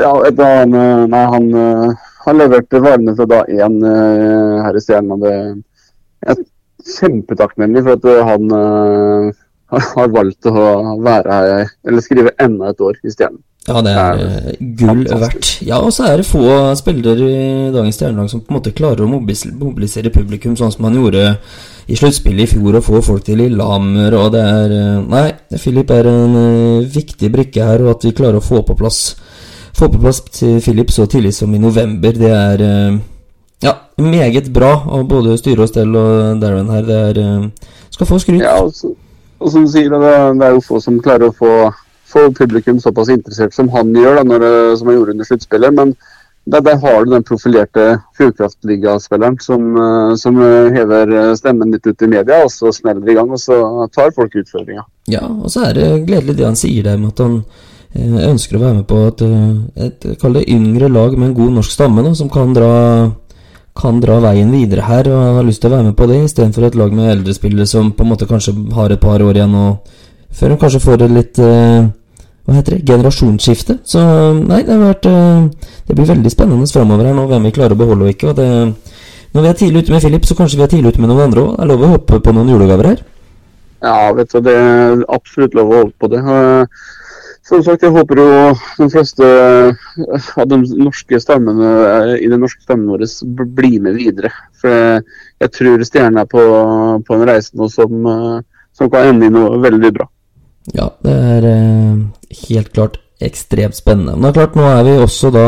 Ja, 0.00 0.12
da, 0.30 0.48
han, 0.62 0.72
nei, 1.12 1.22
han, 1.34 1.52
eh, 1.54 2.08
han 2.24 2.40
leverte 2.40 2.80
varene 2.82 3.14
fra 3.18 3.28
dag 3.28 3.52
én 3.52 3.78
eh, 3.84 4.58
her 4.64 4.78
i 4.78 4.82
Stjernen. 4.82 5.14
og 5.16 5.24
det 5.26 5.34
Jeg 6.22 6.34
er 6.36 6.42
kjempetakknemlig 6.96 7.84
for 7.86 7.98
at 7.98 8.10
eh, 8.10 8.26
han 8.30 8.52
har 9.96 10.12
valgt 10.12 10.48
å 10.48 10.66
være 11.04 11.38
her, 11.38 11.72
eller 11.88 12.04
skrive 12.04 12.36
enda 12.40 12.72
et 12.72 12.84
år 12.84 13.00
i 13.02 13.12
Stjernen. 13.12 13.42
Ja, 13.62 13.78
det 13.78 13.92
er 13.94 14.56
gull 14.74 15.04
verdt. 15.06 15.48
Ja, 15.62 15.76
og 15.78 15.92
så 15.94 16.08
er 16.08 16.18
det 16.18 16.26
få 16.26 16.42
spillere 16.74 17.28
i 17.30 17.68
dagens 17.70 17.94
stjernelag 17.94 18.32
som 18.32 18.40
på 18.42 18.50
en 18.50 18.56
måte 18.58 18.72
klarer 18.74 19.04
å 19.04 19.10
mobilisere 19.10 20.10
publikum 20.10 20.56
sånn 20.58 20.72
som 20.74 20.88
han 20.88 20.96
gjorde 20.98 21.28
i 21.86 21.98
sluttspillet 21.98 22.48
i 22.48 22.56
fjor, 22.56 22.80
og 22.80 22.86
få 22.88 23.02
folk 23.06 23.22
til 23.28 23.38
Lillehammer, 23.38 24.16
og 24.18 24.32
det 24.34 24.42
er 24.42 24.74
Nei, 25.06 25.28
Filip 25.62 25.94
er 25.94 26.10
en 26.10 26.34
viktig 26.90 27.30
brikke 27.30 27.68
her, 27.68 27.86
og 27.86 27.94
at 27.94 28.08
vi 28.08 28.16
klarer 28.18 28.40
å 28.40 28.44
få 28.44 28.64
på 28.66 28.74
plass 28.82 29.04
Få 29.82 29.88
på 29.90 29.98
plass 29.98 30.20
til 30.30 30.60
Philip 30.62 30.90
så 30.94 31.08
tidlig 31.10 31.32
som 31.34 31.54
i 31.54 31.58
november, 31.58 32.14
det 32.14 32.28
er 32.30 32.60
eh, 32.62 32.98
ja, 33.66 33.72
meget 33.98 34.52
bra 34.54 34.68
av 34.86 35.08
både 35.10 35.34
styre 35.40 35.64
og 35.64 35.70
stell 35.72 35.96
og 35.98 36.38
Darren 36.38 36.68
her. 36.70 36.84
Det 36.86 36.98
er 37.08 37.16
eh, 37.18 37.72
Skal 37.90 38.06
få 38.06 38.18
skryt. 38.22 38.44
Ja, 38.44 38.60
og, 38.62 38.70
så, 38.76 38.92
og 39.42 39.50
som 39.50 39.64
du 39.66 39.72
sier, 39.72 39.90
det, 39.90 40.12
det 40.38 40.46
er 40.46 40.54
jo 40.54 40.60
få 40.62 40.78
som 40.84 41.00
klarer 41.02 41.32
å 41.32 41.34
få, 41.34 41.50
få 42.12 42.28
publikum 42.38 42.78
såpass 42.78 43.10
interessert 43.10 43.56
som 43.56 43.72
han 43.74 43.90
gjør, 43.96 44.20
da, 44.20 44.22
når, 44.28 44.44
som 44.78 44.92
han 44.92 45.00
gjorde 45.00 45.16
under 45.16 45.30
sluttspillet. 45.32 45.74
Men 45.80 45.96
der, 46.44 46.62
der 46.68 46.78
har 46.84 47.02
du 47.02 47.16
den 47.16 47.26
profilerte 47.26 47.88
Fjordkraftligaspilleren 48.20 49.40
som, 49.42 49.66
eh, 49.82 50.14
som 50.22 50.38
eh, 50.46 50.70
hever 50.78 51.16
eh, 51.24 51.32
stemmen 51.42 51.74
litt 51.74 51.90
ut 51.90 52.06
i 52.06 52.12
media, 52.14 52.44
og 52.46 52.54
så 52.54 52.70
smeller 52.70 53.02
det 53.02 53.16
i 53.16 53.18
gang, 53.18 53.34
og 53.34 53.42
så 53.48 53.58
tar 53.90 54.14
folk 54.14 54.38
utfordringa. 54.44 54.86
Ja, 55.10 55.26
og 55.26 55.50
så 55.50 55.66
er 55.72 55.74
det 55.80 55.90
gledelig 56.06 56.38
det 56.38 56.50
han 56.52 56.62
sier 56.62 56.86
der 56.86 57.02
med 57.02 57.16
at 57.16 57.26
han 57.26 57.40
eh, 57.42 57.68
ønsker 57.94 58.56
å 58.56 58.62
være 58.62 58.76
med 58.80 58.86
på 58.88 59.00
et, 59.08 59.22
eh, 59.22 59.86
et 59.86 60.06
kall 60.20 60.38
det 60.38 60.48
yngre 60.48 60.88
lag 60.88 61.16
med 61.16 61.30
en 61.30 61.34
god 61.34 61.52
norsk 61.58 61.70
stamme, 61.70 62.02
da, 62.02 62.14
som 62.14 62.28
kan 62.28 62.52
dra, 62.54 63.12
kan 63.76 64.00
dra 64.00 64.20
veien 64.20 64.50
videre 64.50 64.82
her, 64.82 65.08
og 65.08 65.36
har 65.36 65.44
lyst 65.44 65.60
til 65.60 65.70
å 65.70 65.76
være 65.76 65.90
med 65.90 65.96
på 65.96 66.06
det, 66.08 66.24
istedenfor 66.24 66.64
et 66.66 66.74
lag 66.74 66.92
med 66.92 67.10
eldre 67.10 67.34
spillere 67.34 67.66
som 67.66 67.92
på 67.92 68.04
en 68.04 68.12
måte 68.12 68.28
kanskje 68.28 68.54
har 68.72 68.90
et 68.90 69.00
par 69.00 69.20
år 69.20 69.34
igjen, 69.34 69.54
og 69.54 69.78
før 70.32 70.48
de 70.48 70.56
kanskje 70.56 70.80
får 70.80 71.02
et 71.02 71.10
litt 71.10 71.38
eh, 71.38 71.90
hva 72.42 72.56
heter 72.56 72.78
det, 72.78 72.86
generasjonsskifte. 72.88 73.78
Så 73.84 74.00
nei, 74.40 74.64
det 74.66 74.72
har 74.72 74.82
vært 74.82 75.06
eh, 75.06 75.68
Det 75.86 75.94
blir 75.94 76.08
veldig 76.08 76.30
spennende 76.30 76.66
framover 76.66 77.06
her 77.06 77.14
nå, 77.14 77.28
hvem 77.28 77.44
vi 77.46 77.54
klarer 77.54 77.76
å 77.76 77.78
beholde 77.78 78.08
og 78.08 78.14
ikke. 78.16 78.32
og 78.32 78.36
det 78.36 78.48
når 79.32 79.42
vi 79.42 79.48
er 79.48 79.56
tidlig 79.56 79.82
ute 79.82 79.92
med 79.92 80.02
Philip, 80.04 80.24
så 80.28 80.34
kanskje 80.36 80.58
vi 80.60 80.64
er 80.66 80.68
tidlig 80.68 80.92
ute 80.92 81.00
med 81.00 81.08
noen 81.08 81.22
andre 81.24 81.40
òg. 81.40 81.52
Det 81.56 81.64
er 81.64 81.68
lov 81.70 81.84
å 81.86 81.92
håpe 81.94 82.18
på 82.20 82.32
noen 82.36 82.50
julegaver 82.52 82.88
her. 82.90 82.98
Ja, 83.80 84.12
vet 84.12 84.28
du, 84.28 84.40
det 84.44 84.52
er 84.52 85.04
absolutt 85.08 85.56
lov 85.56 85.72
å 85.72 85.78
holde 85.78 85.94
på 85.98 86.10
det. 86.12 86.20
Som 87.42 87.62
sagt, 87.66 87.82
jeg 87.82 87.90
håper 87.90 88.20
jo 88.22 88.26
de 88.78 88.86
fleste 88.92 89.28
av 90.38 90.46
de 90.46 90.60
norske 90.78 91.18
stemmene 91.18 91.72
i 92.22 92.28
den 92.30 92.42
norske 92.44 92.62
stemmen 92.62 92.92
vår 92.92 93.02
blir 93.56 93.80
med 93.82 93.98
videre. 93.98 94.30
For 94.62 94.70
jeg, 95.02 95.50
tror 95.56 95.82
Stjernen 95.82 96.22
er 96.22 96.28
på, 96.30 96.42
på 97.02 97.18
en 97.18 97.26
reise 97.26 97.58
nå 97.58 97.66
som, 97.72 98.06
som 98.70 98.92
kan 98.92 99.10
ende 99.10 99.26
i 99.26 99.34
noe 99.34 99.58
veldig 99.62 99.90
bra. 99.98 100.06
Ja, 100.70 100.92
det 101.02 101.12
er 101.34 101.48
eh, 101.50 102.02
helt 102.46 102.70
klart 102.74 103.00
ekstremt 103.22 103.74
spennende. 103.74 104.14
Men 104.14 104.28
det 104.28 104.32
er 104.32 104.38
klart, 104.40 104.58
nå 104.58 104.66
er 104.70 104.84
vi 104.86 104.98
også 105.02 105.32
da 105.34 105.46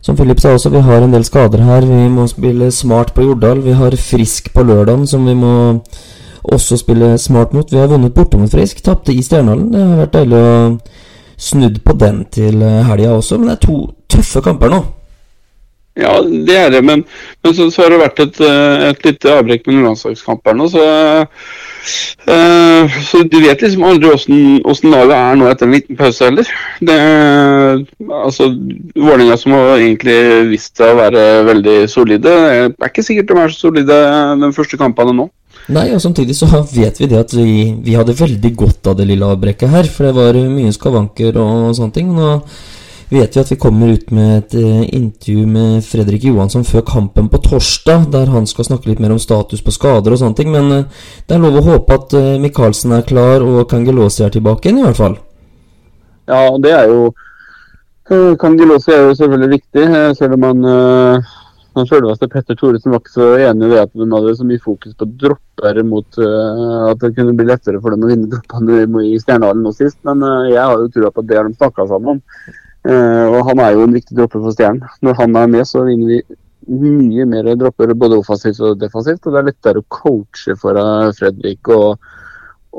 Som 0.00 0.16
Philip 0.16 0.40
sa 0.40 0.54
også, 0.56 0.70
vi 0.72 0.80
har 0.80 1.02
en 1.04 1.12
del 1.12 1.26
skader 1.28 1.60
her. 1.60 1.84
Vi 1.84 2.06
må 2.08 2.24
spille 2.26 2.70
smart 2.72 3.12
på 3.14 3.22
Jordal. 3.26 3.60
Vi 3.60 3.74
har 3.76 3.92
Frisk 4.00 4.48
på 4.54 4.62
lørdagen, 4.64 5.06
som 5.06 5.26
vi 5.28 5.34
må 5.36 5.52
også 6.42 6.78
spille 6.80 7.18
smart 7.18 7.52
mot. 7.52 7.72
Vi 7.72 7.78
har 7.78 7.90
vunnet 7.90 8.14
borte 8.14 8.38
mot 8.40 8.50
Frisk, 8.50 8.82
tapte 8.84 9.12
i 9.12 9.22
Stjernehallen. 9.24 9.70
Det 9.72 9.82
har 9.84 10.00
vært 10.04 10.16
deilig 10.16 10.40
å 10.40 10.54
snudd 11.40 11.80
på 11.84 11.96
den 12.00 12.24
til 12.32 12.62
eh, 12.62 12.80
helga 12.88 13.14
også, 13.16 13.38
men 13.40 13.50
det 13.50 13.58
er 13.58 13.66
to 13.66 13.78
tøffe 14.12 14.42
kamper 14.44 14.72
nå. 14.72 14.80
Ja, 16.00 16.14
det 16.22 16.56
er 16.56 16.70
det, 16.72 16.82
men, 16.86 17.02
men 17.42 17.54
så, 17.56 17.66
så 17.72 17.84
har 17.84 17.92
det 17.92 18.02
vært 18.04 18.22
et, 18.24 18.40
eh, 18.44 18.88
et 18.90 19.06
lite 19.08 19.32
avbrekk 19.34 19.66
med 19.68 19.82
landslagskamper 19.88 20.56
nå, 20.56 20.68
så 20.72 20.84
eh, 22.26 23.00
Så 23.06 23.22
du 23.30 23.38
vet 23.42 23.62
liksom 23.64 23.84
aldri 23.88 24.10
åssen 24.12 24.94
laget 24.94 25.16
er 25.16 25.40
nå 25.40 25.48
etter 25.50 25.68
en 25.68 25.74
liten 25.76 25.98
pause 25.98 26.28
heller. 26.28 26.48
Det, 26.80 26.96
altså, 28.20 28.50
Vålerenga 28.94 29.36
som 29.40 29.56
har 29.56 29.76
egentlig 29.78 30.16
vist 30.52 30.76
seg 30.80 30.94
å 30.94 31.00
være 31.00 31.26
veldig 31.50 31.76
solide, 31.90 32.32
det 32.70 32.72
er 32.72 32.90
ikke 32.92 33.06
sikkert 33.06 33.30
de 33.30 33.38
er 33.42 33.54
så 33.54 33.68
solide 33.68 34.00
de 34.40 34.52
første 34.56 34.80
kampene 34.80 35.16
nå. 35.16 35.30
Nei, 35.70 35.90
og 35.94 36.02
samtidig 36.02 36.34
så 36.34 36.48
vet 36.72 36.98
vi 36.98 37.06
det 37.10 37.18
at 37.20 37.32
vi, 37.36 37.70
vi 37.84 37.94
hadde 37.94 38.16
veldig 38.18 38.50
godt 38.58 38.90
av 38.90 38.98
det 38.98 39.06
lille 39.10 39.26
avbrekket 39.26 39.70
her, 39.70 39.88
for 39.90 40.08
det 40.08 40.16
var 40.16 40.38
mye 40.50 40.72
skavanker 40.74 41.36
og 41.38 41.74
sånne 41.78 41.94
ting. 41.94 42.10
Nå 42.16 42.38
vet 43.10 43.36
vi 43.36 43.40
at 43.40 43.50
vi 43.52 43.58
kommer 43.58 43.94
ut 43.94 44.10
med 44.14 44.36
et 44.38 44.54
eh, 44.54 44.82
intervju 44.94 45.46
med 45.50 45.84
Fredrik 45.84 46.24
Johansson 46.28 46.64
før 46.64 46.84
kampen 46.86 47.28
på 47.30 47.40
torsdag, 47.42 48.06
der 48.12 48.30
han 48.30 48.46
skal 48.46 48.68
snakke 48.68 48.90
litt 48.90 49.02
mer 49.02 49.14
om 49.14 49.18
status 49.22 49.64
på 49.66 49.74
skader 49.74 50.14
og 50.14 50.20
sånne 50.20 50.38
ting, 50.38 50.52
men 50.54 50.70
eh, 50.76 51.02
det 51.26 51.36
er 51.36 51.42
lov 51.42 51.58
å 51.58 51.66
håpe 51.72 51.98
at 51.98 52.14
eh, 52.18 52.38
Michaelsen 52.42 52.94
er 52.94 53.06
klar 53.08 53.42
og 53.46 53.66
Kangelosi 53.70 54.24
er 54.26 54.34
tilbake 54.36 54.68
igjen, 54.68 54.80
i 54.82 54.86
hvert 54.86 55.02
fall. 55.02 55.18
Ja, 56.30 56.46
det 56.62 56.76
er 56.76 56.94
jo 56.94 57.10
Kangelosi 58.10 58.90
er 58.90 59.04
jo 59.06 59.14
selvfølgelig 59.14 59.56
viktig, 59.58 59.84
selv 60.18 60.34
om 60.34 60.46
han 60.48 60.64
han 61.76 61.86
selveste 61.86 62.26
Petter 62.30 62.56
Thoresen 62.58 62.90
var 62.90 63.02
ikke 63.02 63.12
så 63.14 63.26
enig 63.38 63.68
i 63.68 63.70
det 63.70 63.82
at 63.84 63.92
de 63.94 64.06
hadde 64.10 64.32
så 64.38 64.46
mye 64.46 64.62
fokus 64.62 64.96
på 64.98 65.06
dropper 65.20 65.78
mot 65.86 66.18
uh, 66.18 66.88
at 66.90 66.98
det 67.02 67.12
kunne 67.14 67.36
bli 67.38 67.46
lettere 67.46 67.78
for 67.82 67.94
dem 67.94 68.06
å 68.06 68.10
vinne 68.10 68.30
droppene 68.32 69.04
i 69.06 69.18
Stjernehallen 69.22 69.62
nå 69.62 69.70
sist. 69.76 70.00
Men 70.08 70.24
uh, 70.26 70.48
jeg 70.50 70.58
har 70.58 70.74
jo 70.74 70.90
trua 70.90 71.12
på 71.14 71.22
at 71.22 71.30
det 71.30 71.38
har 71.38 71.46
de 71.46 71.54
snakka 71.54 71.86
sammen 71.92 72.16
om. 72.16 72.58
Eh, 72.88 73.26
og 73.28 73.42
han 73.50 73.60
er 73.60 73.74
jo 73.74 73.84
en 73.84 73.96
viktig 73.96 74.16
dropper 74.16 74.40
for 74.44 74.56
Stjernen. 74.56 74.86
Når 75.04 75.18
han 75.18 75.36
er 75.36 75.50
med, 75.52 75.66
så 75.68 75.84
vinner 75.84 76.14
vi 76.14 76.20
mye 76.70 77.26
mer 77.28 77.50
dropper 77.58 77.92
både 77.98 78.20
offensivt 78.20 78.60
og 78.64 78.80
defensivt. 78.80 79.26
Og 79.26 79.34
det 79.34 79.42
er 79.42 79.50
lettere 79.50 79.82
å 79.82 79.88
coache 79.90 80.56
for 80.60 80.80
eh, 80.80 81.10
Fredrik 81.18 81.72
og, 81.74 82.10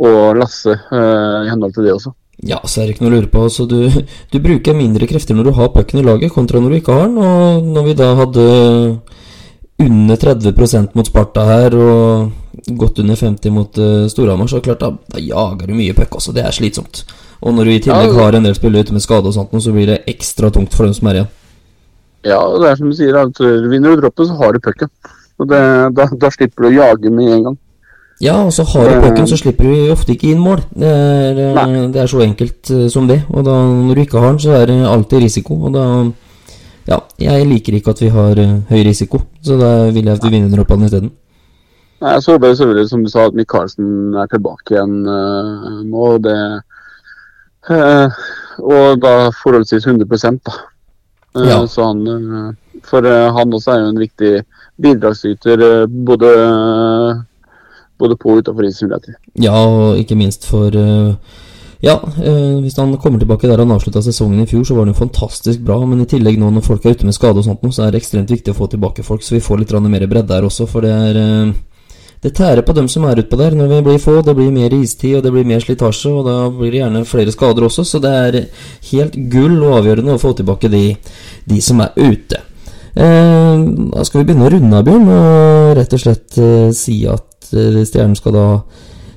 og 0.01 0.39
Lasse 0.39 0.73
eh, 0.73 1.37
i 1.45 1.51
henhold 1.51 1.77
til 1.77 1.87
det 1.89 1.95
også. 1.99 2.15
Ja, 2.41 2.57
så 2.65 2.81
er 2.81 2.87
det 2.87 2.95
ikke 2.95 3.05
noe 3.05 3.13
å 3.13 3.17
lure 3.19 3.29
på. 3.29 3.45
Så 3.53 3.67
du, 3.69 3.85
du 4.33 4.37
bruker 4.41 4.77
mindre 4.77 5.09
krefter 5.09 5.37
når 5.37 5.51
du 5.51 5.55
har 5.59 5.73
pucken 5.75 6.01
i 6.01 6.05
laget, 6.05 6.33
kontra 6.33 6.61
når 6.61 6.73
du 6.73 6.79
ikke 6.79 6.97
har 6.97 7.09
den. 7.09 7.19
Og 7.21 7.71
når 7.75 7.89
vi 7.89 7.97
da 7.99 8.13
hadde 8.17 8.45
under 9.81 10.17
30% 10.21 10.97
mot 10.97 11.09
Sparta 11.09 11.45
her, 11.45 11.77
og 11.77 12.40
godt 12.77 12.99
under 12.99 13.15
50 13.15 13.51
mot 13.51 13.77
uh, 13.77 14.07
Storhamar, 14.11 14.47
så 14.47 14.61
klart 14.61 14.79
da, 14.83 14.91
da 15.13 15.19
jager 15.19 15.67
du 15.67 15.73
mye 15.73 15.93
puck. 15.97 16.17
Det 16.33 16.43
er 16.43 16.51
slitsomt. 16.51 17.05
Og 17.41 17.53
når 17.53 17.65
du 17.65 17.71
i 17.71 17.79
tillegg 17.81 18.13
har 18.13 18.37
en 18.37 18.43
del 18.45 18.55
spillere 18.55 18.85
ute 18.85 18.93
med 18.93 19.01
skade 19.01 19.27
og 19.27 19.33
sånt, 19.33 19.55
så 19.63 19.71
blir 19.73 19.87
det 19.89 20.03
ekstra 20.07 20.51
tungt 20.53 20.75
for 20.77 20.85
dem 20.85 20.93
som 20.93 21.07
er 21.09 21.21
igjen. 21.21 21.31
Ja, 22.23 22.37
og 22.37 22.61
det 22.61 22.69
er 22.69 22.75
som 22.77 22.91
du 22.91 22.93
sier, 22.93 23.17
at 23.17 23.39
vinner 23.41 23.95
du 23.95 24.03
droppet, 24.03 24.27
så 24.29 24.37
har 24.37 24.53
du 24.53 24.59
pucken. 24.61 24.91
Da, 25.49 25.89
da 25.89 26.29
slipper 26.29 26.67
du 26.67 26.69
å 26.69 26.75
jage 26.75 27.09
med 27.09 27.31
en 27.33 27.43
gang. 27.47 27.57
Ja, 28.21 28.35
og 28.45 28.51
så 28.53 28.61
har 28.63 28.85
du 28.85 28.93
Eh. 28.93 29.01
pucken, 29.01 29.25
så 29.25 29.37
slipper 29.39 29.65
du 29.65 29.91
ofte 29.91 30.13
ikke 30.13 30.29
inn 30.29 30.39
mål. 30.39 30.61
Det 30.77 30.85
er, 30.85 31.39
eh, 31.49 31.87
det 31.89 32.03
er 32.03 32.05
så 32.11 32.21
enkelt 32.21 32.91
som 32.91 33.07
det. 33.07 33.23
Og 33.33 33.43
da, 33.45 33.55
når 33.65 33.95
du 33.95 34.01
ikke 34.01 34.19
har 34.21 34.29
den, 34.35 34.39
så 34.39 34.51
er 34.61 34.65
det 34.69 34.85
alltid 34.85 35.23
risiko. 35.23 35.57
Og 35.65 35.73
da 35.73 36.11
Ja, 36.89 36.97
jeg 37.19 37.45
liker 37.45 37.73
ikke 37.77 37.91
at 37.91 37.99
vi 38.01 38.07
har 38.09 38.35
høy 38.35 38.83
risiko, 38.83 39.21
så 39.45 39.57
da 39.59 39.91
vil 39.91 40.03
jeg 40.03 40.15
at 40.17 40.23
vi 40.23 40.29
vinner 40.29 40.49
droppene 40.49 40.85
isteden. 40.85 41.11
Nei, 42.01 42.15
Jeg 42.15 42.23
så 42.25 42.37
bare 42.41 42.55
selvfølgelig, 42.57 42.89
som 42.89 43.03
du 43.03 43.09
sa, 43.13 43.27
at 43.29 43.37
Michaelsen 43.37 44.15
er 44.17 44.29
tilbake 44.31 44.73
igjen 44.73 44.95
uh, 45.05 45.81
nå. 45.85 46.07
Det, 46.25 46.37
uh, 47.69 48.23
og 48.61 49.03
da 49.03 49.13
forholdsvis 49.43 49.85
100 49.85 50.39
da. 50.41 50.55
Uh, 51.37 51.47
Ja. 51.47 51.61
Så 51.67 51.85
han, 51.85 52.55
for 52.83 53.05
han 53.07 53.53
også 53.53 53.71
er 53.71 53.79
jo 53.79 53.91
en 53.91 54.01
viktig 54.01 54.31
bidragsyter 54.81 55.85
både, 55.87 56.31
både 57.99 58.17
på 58.17 58.33
og 58.33 58.41
utenfor 58.41 58.67
isen. 58.67 58.91
Ja, 59.39 59.53
og 59.53 59.97
ikke 59.97 60.17
minst 60.17 60.45
for 60.49 60.75
Ja, 61.81 61.95
hvis 62.61 62.75
han 62.77 62.97
kommer 62.97 63.19
tilbake 63.19 63.47
der 63.47 63.57
han 63.57 63.71
avslutta 63.71 64.01
sesongen 64.01 64.43
i 64.43 64.45
fjor, 64.45 64.63
så 64.63 64.75
var 64.75 64.85
han 64.85 64.93
jo 64.93 64.99
fantastisk 64.99 65.59
bra. 65.65 65.79
Men 65.85 66.01
i 66.01 66.05
tillegg 66.05 66.37
nå 66.37 66.49
når 66.51 66.65
folk 66.65 66.85
er 66.85 66.97
ute 66.97 67.05
med 67.05 67.15
skade 67.15 67.39
og 67.39 67.45
sånt, 67.45 67.63
så 67.73 67.85
er 67.85 67.91
det 67.91 68.01
ekstremt 68.01 68.29
viktig 68.29 68.51
å 68.51 68.57
få 68.57 68.67
tilbake 68.67 69.05
folk, 69.05 69.23
så 69.23 69.37
vi 69.37 69.45
får 69.45 69.61
litt 69.61 69.71
mer 69.87 70.07
bredde 70.07 70.33
der 70.33 70.43
også. 70.43 70.67
For 70.67 70.81
det 70.81 70.91
er 70.91 71.53
Det 72.21 72.35
tærer 72.37 72.61
på 72.61 72.73
dem 72.77 72.85
som 72.91 73.07
er 73.09 73.17
utpå 73.17 73.37
der. 73.39 73.55
Når 73.57 73.69
vi 73.71 73.81
blir 73.87 74.01
få, 74.01 74.19
det 74.21 74.35
blir 74.37 74.51
mer 74.53 74.73
istid, 74.77 75.17
og 75.17 75.23
det 75.25 75.31
blir 75.33 75.47
mer 75.49 75.63
slitasje, 75.63 76.11
og 76.13 76.27
da 76.27 76.35
blir 76.53 76.69
det 76.69 76.83
gjerne 76.83 77.01
flere 77.09 77.33
skader 77.33 77.65
også. 77.65 77.85
Så 77.87 78.01
det 78.03 78.11
er 78.13 78.37
helt 78.91 79.17
gull 79.31 79.57
og 79.63 79.79
avgjørende 79.79 80.13
å 80.13 80.21
få 80.21 80.35
tilbake 80.37 80.69
de, 80.69 80.83
de 81.49 81.61
som 81.65 81.81
er 81.81 81.97
ute. 81.97 82.43
Eh, 82.93 83.63
da 83.95 84.05
skal 84.05 84.21
vi 84.21 84.27
begynne 84.29 84.45
å 84.45 84.53
runde 84.53 84.77
av, 84.77 84.85
Bjørn, 84.85 85.09
og 85.15 85.73
rett 85.79 85.97
og 85.97 86.03
slett 86.03 86.37
eh, 86.37 86.69
si 86.77 86.99
at 87.09 87.53
eh, 87.55 87.81
Stjernen 87.87 88.17
skal 88.19 88.37
da 88.37 88.45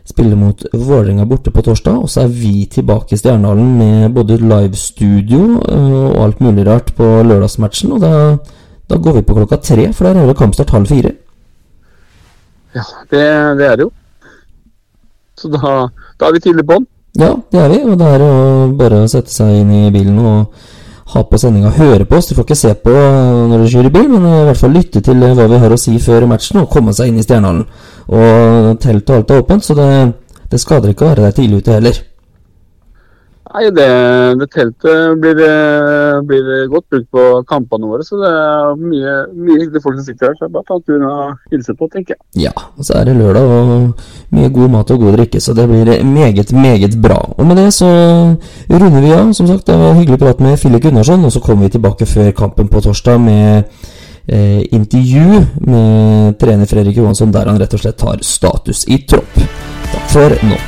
spille 0.09 0.37
mot 0.39 0.65
Vålerenga 0.73 1.27
borte 1.29 1.53
på 1.53 1.65
torsdag. 1.67 1.99
Og 2.07 2.09
så 2.09 2.25
er 2.25 2.33
vi 2.33 2.65
tilbake 2.73 3.17
i 3.17 3.21
Stjernehallen 3.21 3.75
med 3.83 4.17
både 4.17 4.41
livestudio 4.41 5.43
eh, 5.61 6.01
og 6.07 6.23
alt 6.25 6.41
mulig 6.45 6.65
rart 6.71 6.95
på 6.97 7.11
lørdagsmatchen. 7.29 7.93
Og 7.99 8.01
da, 8.01 8.15
da 8.89 8.97
går 8.97 9.21
vi 9.21 9.27
på 9.29 9.37
klokka 9.43 9.61
tre, 9.61 9.91
for 9.93 10.09
der 10.09 10.23
er 10.23 10.33
det 10.33 10.39
kampstart 10.41 10.73
halv 10.73 10.89
fire. 10.89 11.13
Ja, 12.75 12.85
det, 13.11 13.25
det 13.59 13.67
er 13.69 13.77
det 13.79 13.87
jo. 13.87 13.91
Så 15.39 15.51
da, 15.51 15.75
da 16.19 16.29
er 16.29 16.37
vi 16.37 16.45
tidlig 16.45 16.67
på 16.67 16.79
den. 16.79 16.87
Ja, 17.19 17.31
det 17.53 17.61
er 17.61 17.69
vi, 17.71 17.83
og 17.87 17.99
det 17.99 18.07
er 18.11 18.23
jo 18.23 18.31
bare 18.79 19.05
å 19.05 19.11
sette 19.11 19.31
seg 19.31 19.61
inn 19.61 19.71
i 19.71 19.93
bilen 19.95 20.19
og 20.19 20.65
ha 21.13 21.23
på 21.29 21.39
sendinga 21.39 21.71
og 21.71 21.79
høre 21.79 22.07
på 22.09 22.19
oss. 22.19 22.31
Du 22.31 22.35
får 22.35 22.47
ikke 22.49 22.59
se 22.59 22.73
på 22.83 22.95
når 23.51 23.63
du 23.63 23.69
kjører 23.71 23.95
bil, 23.95 24.09
men 24.11 24.27
i 24.27 24.41
hvert 24.49 24.59
fall 24.59 24.75
lytte 24.75 25.03
til 25.05 25.23
hva 25.23 25.47
vi 25.51 25.61
har 25.63 25.75
å 25.75 25.79
si 25.79 25.95
før 26.03 26.27
matchen, 26.31 26.63
og 26.63 26.73
komme 26.73 26.95
seg 26.97 27.13
inn 27.13 27.21
i 27.21 27.27
Stjernehallen. 27.27 27.67
Og 28.11 28.73
telt 28.83 29.11
og 29.11 29.21
alt 29.21 29.31
er 29.31 29.45
åpent, 29.45 29.67
så 29.67 29.79
det, 29.79 29.89
det 30.51 30.63
skader 30.63 30.91
ikke 30.91 31.07
å 31.07 31.13
være 31.13 31.29
der 31.29 31.39
tidlig 31.39 31.63
ute 31.63 31.77
heller. 31.77 32.03
Nei, 33.55 33.69
det, 33.71 33.87
det 34.41 34.47
teltet 34.51 35.21
blir, 35.23 35.39
eh, 35.39 36.17
blir 36.27 36.47
godt 36.73 36.89
brukt 36.91 37.07
på 37.15 37.27
kampene 37.47 37.87
våre, 37.87 38.03
så 38.03 38.19
det 38.19 38.31
er 38.35 38.81
mye, 38.81 39.13
mye 39.31 39.59
hyggelige 39.61 39.83
folk 39.85 40.01
som 40.01 40.07
sitter 40.09 40.33
her. 40.33 40.39
Så 40.39 40.49
jeg 40.49 40.55
bare 40.57 40.67
ta 40.67 40.79
turen 40.83 41.05
og 41.07 41.53
hilse 41.53 41.75
på, 41.79 41.87
tenker 41.93 42.17
jeg. 42.17 42.49
Ja, 42.49 42.55
og 42.75 42.89
så 42.89 42.97
er 42.99 43.07
det 43.07 43.15
lørdag 43.21 43.53
og 43.55 44.35
mye 44.35 44.51
god 44.57 44.73
mat 44.73 44.91
og 44.91 45.05
god 45.05 45.15
drikke, 45.21 45.43
så 45.45 45.55
det 45.55 45.69
blir 45.71 45.93
meget, 46.03 46.51
meget 46.51 46.97
bra. 47.03 47.21
Og 47.39 47.47
med 47.47 47.63
det 47.63 47.69
så 47.77 47.91
runder 48.75 49.05
vi 49.05 49.13
av. 49.15 49.31
Som 49.39 49.47
sagt, 49.47 49.69
det 49.71 49.79
var 49.79 49.95
hyggelig 50.01 50.19
prat 50.25 50.43
med 50.43 50.59
Fille 50.59 50.81
Gunnarsson, 50.83 51.25
og 51.25 51.33
så 51.33 51.43
kommer 51.45 51.69
vi 51.69 51.77
tilbake 51.77 52.11
før 52.11 52.33
kampen 52.35 52.69
på 52.69 52.83
torsdag 52.83 53.21
med 53.23 53.63
eh, 54.27 54.65
intervju 54.75 55.45
med 55.71 56.41
trener 56.43 56.67
Fredrik 56.67 56.99
Johansson, 56.99 57.31
der 57.31 57.53
han 57.53 57.63
rett 57.63 57.79
og 57.79 57.87
slett 57.87 58.03
tar 58.03 58.19
status 58.19 58.83
i 58.91 58.99
tropp. 59.07 59.39
Takk 59.95 60.11
for 60.11 60.37
nå. 60.43 60.59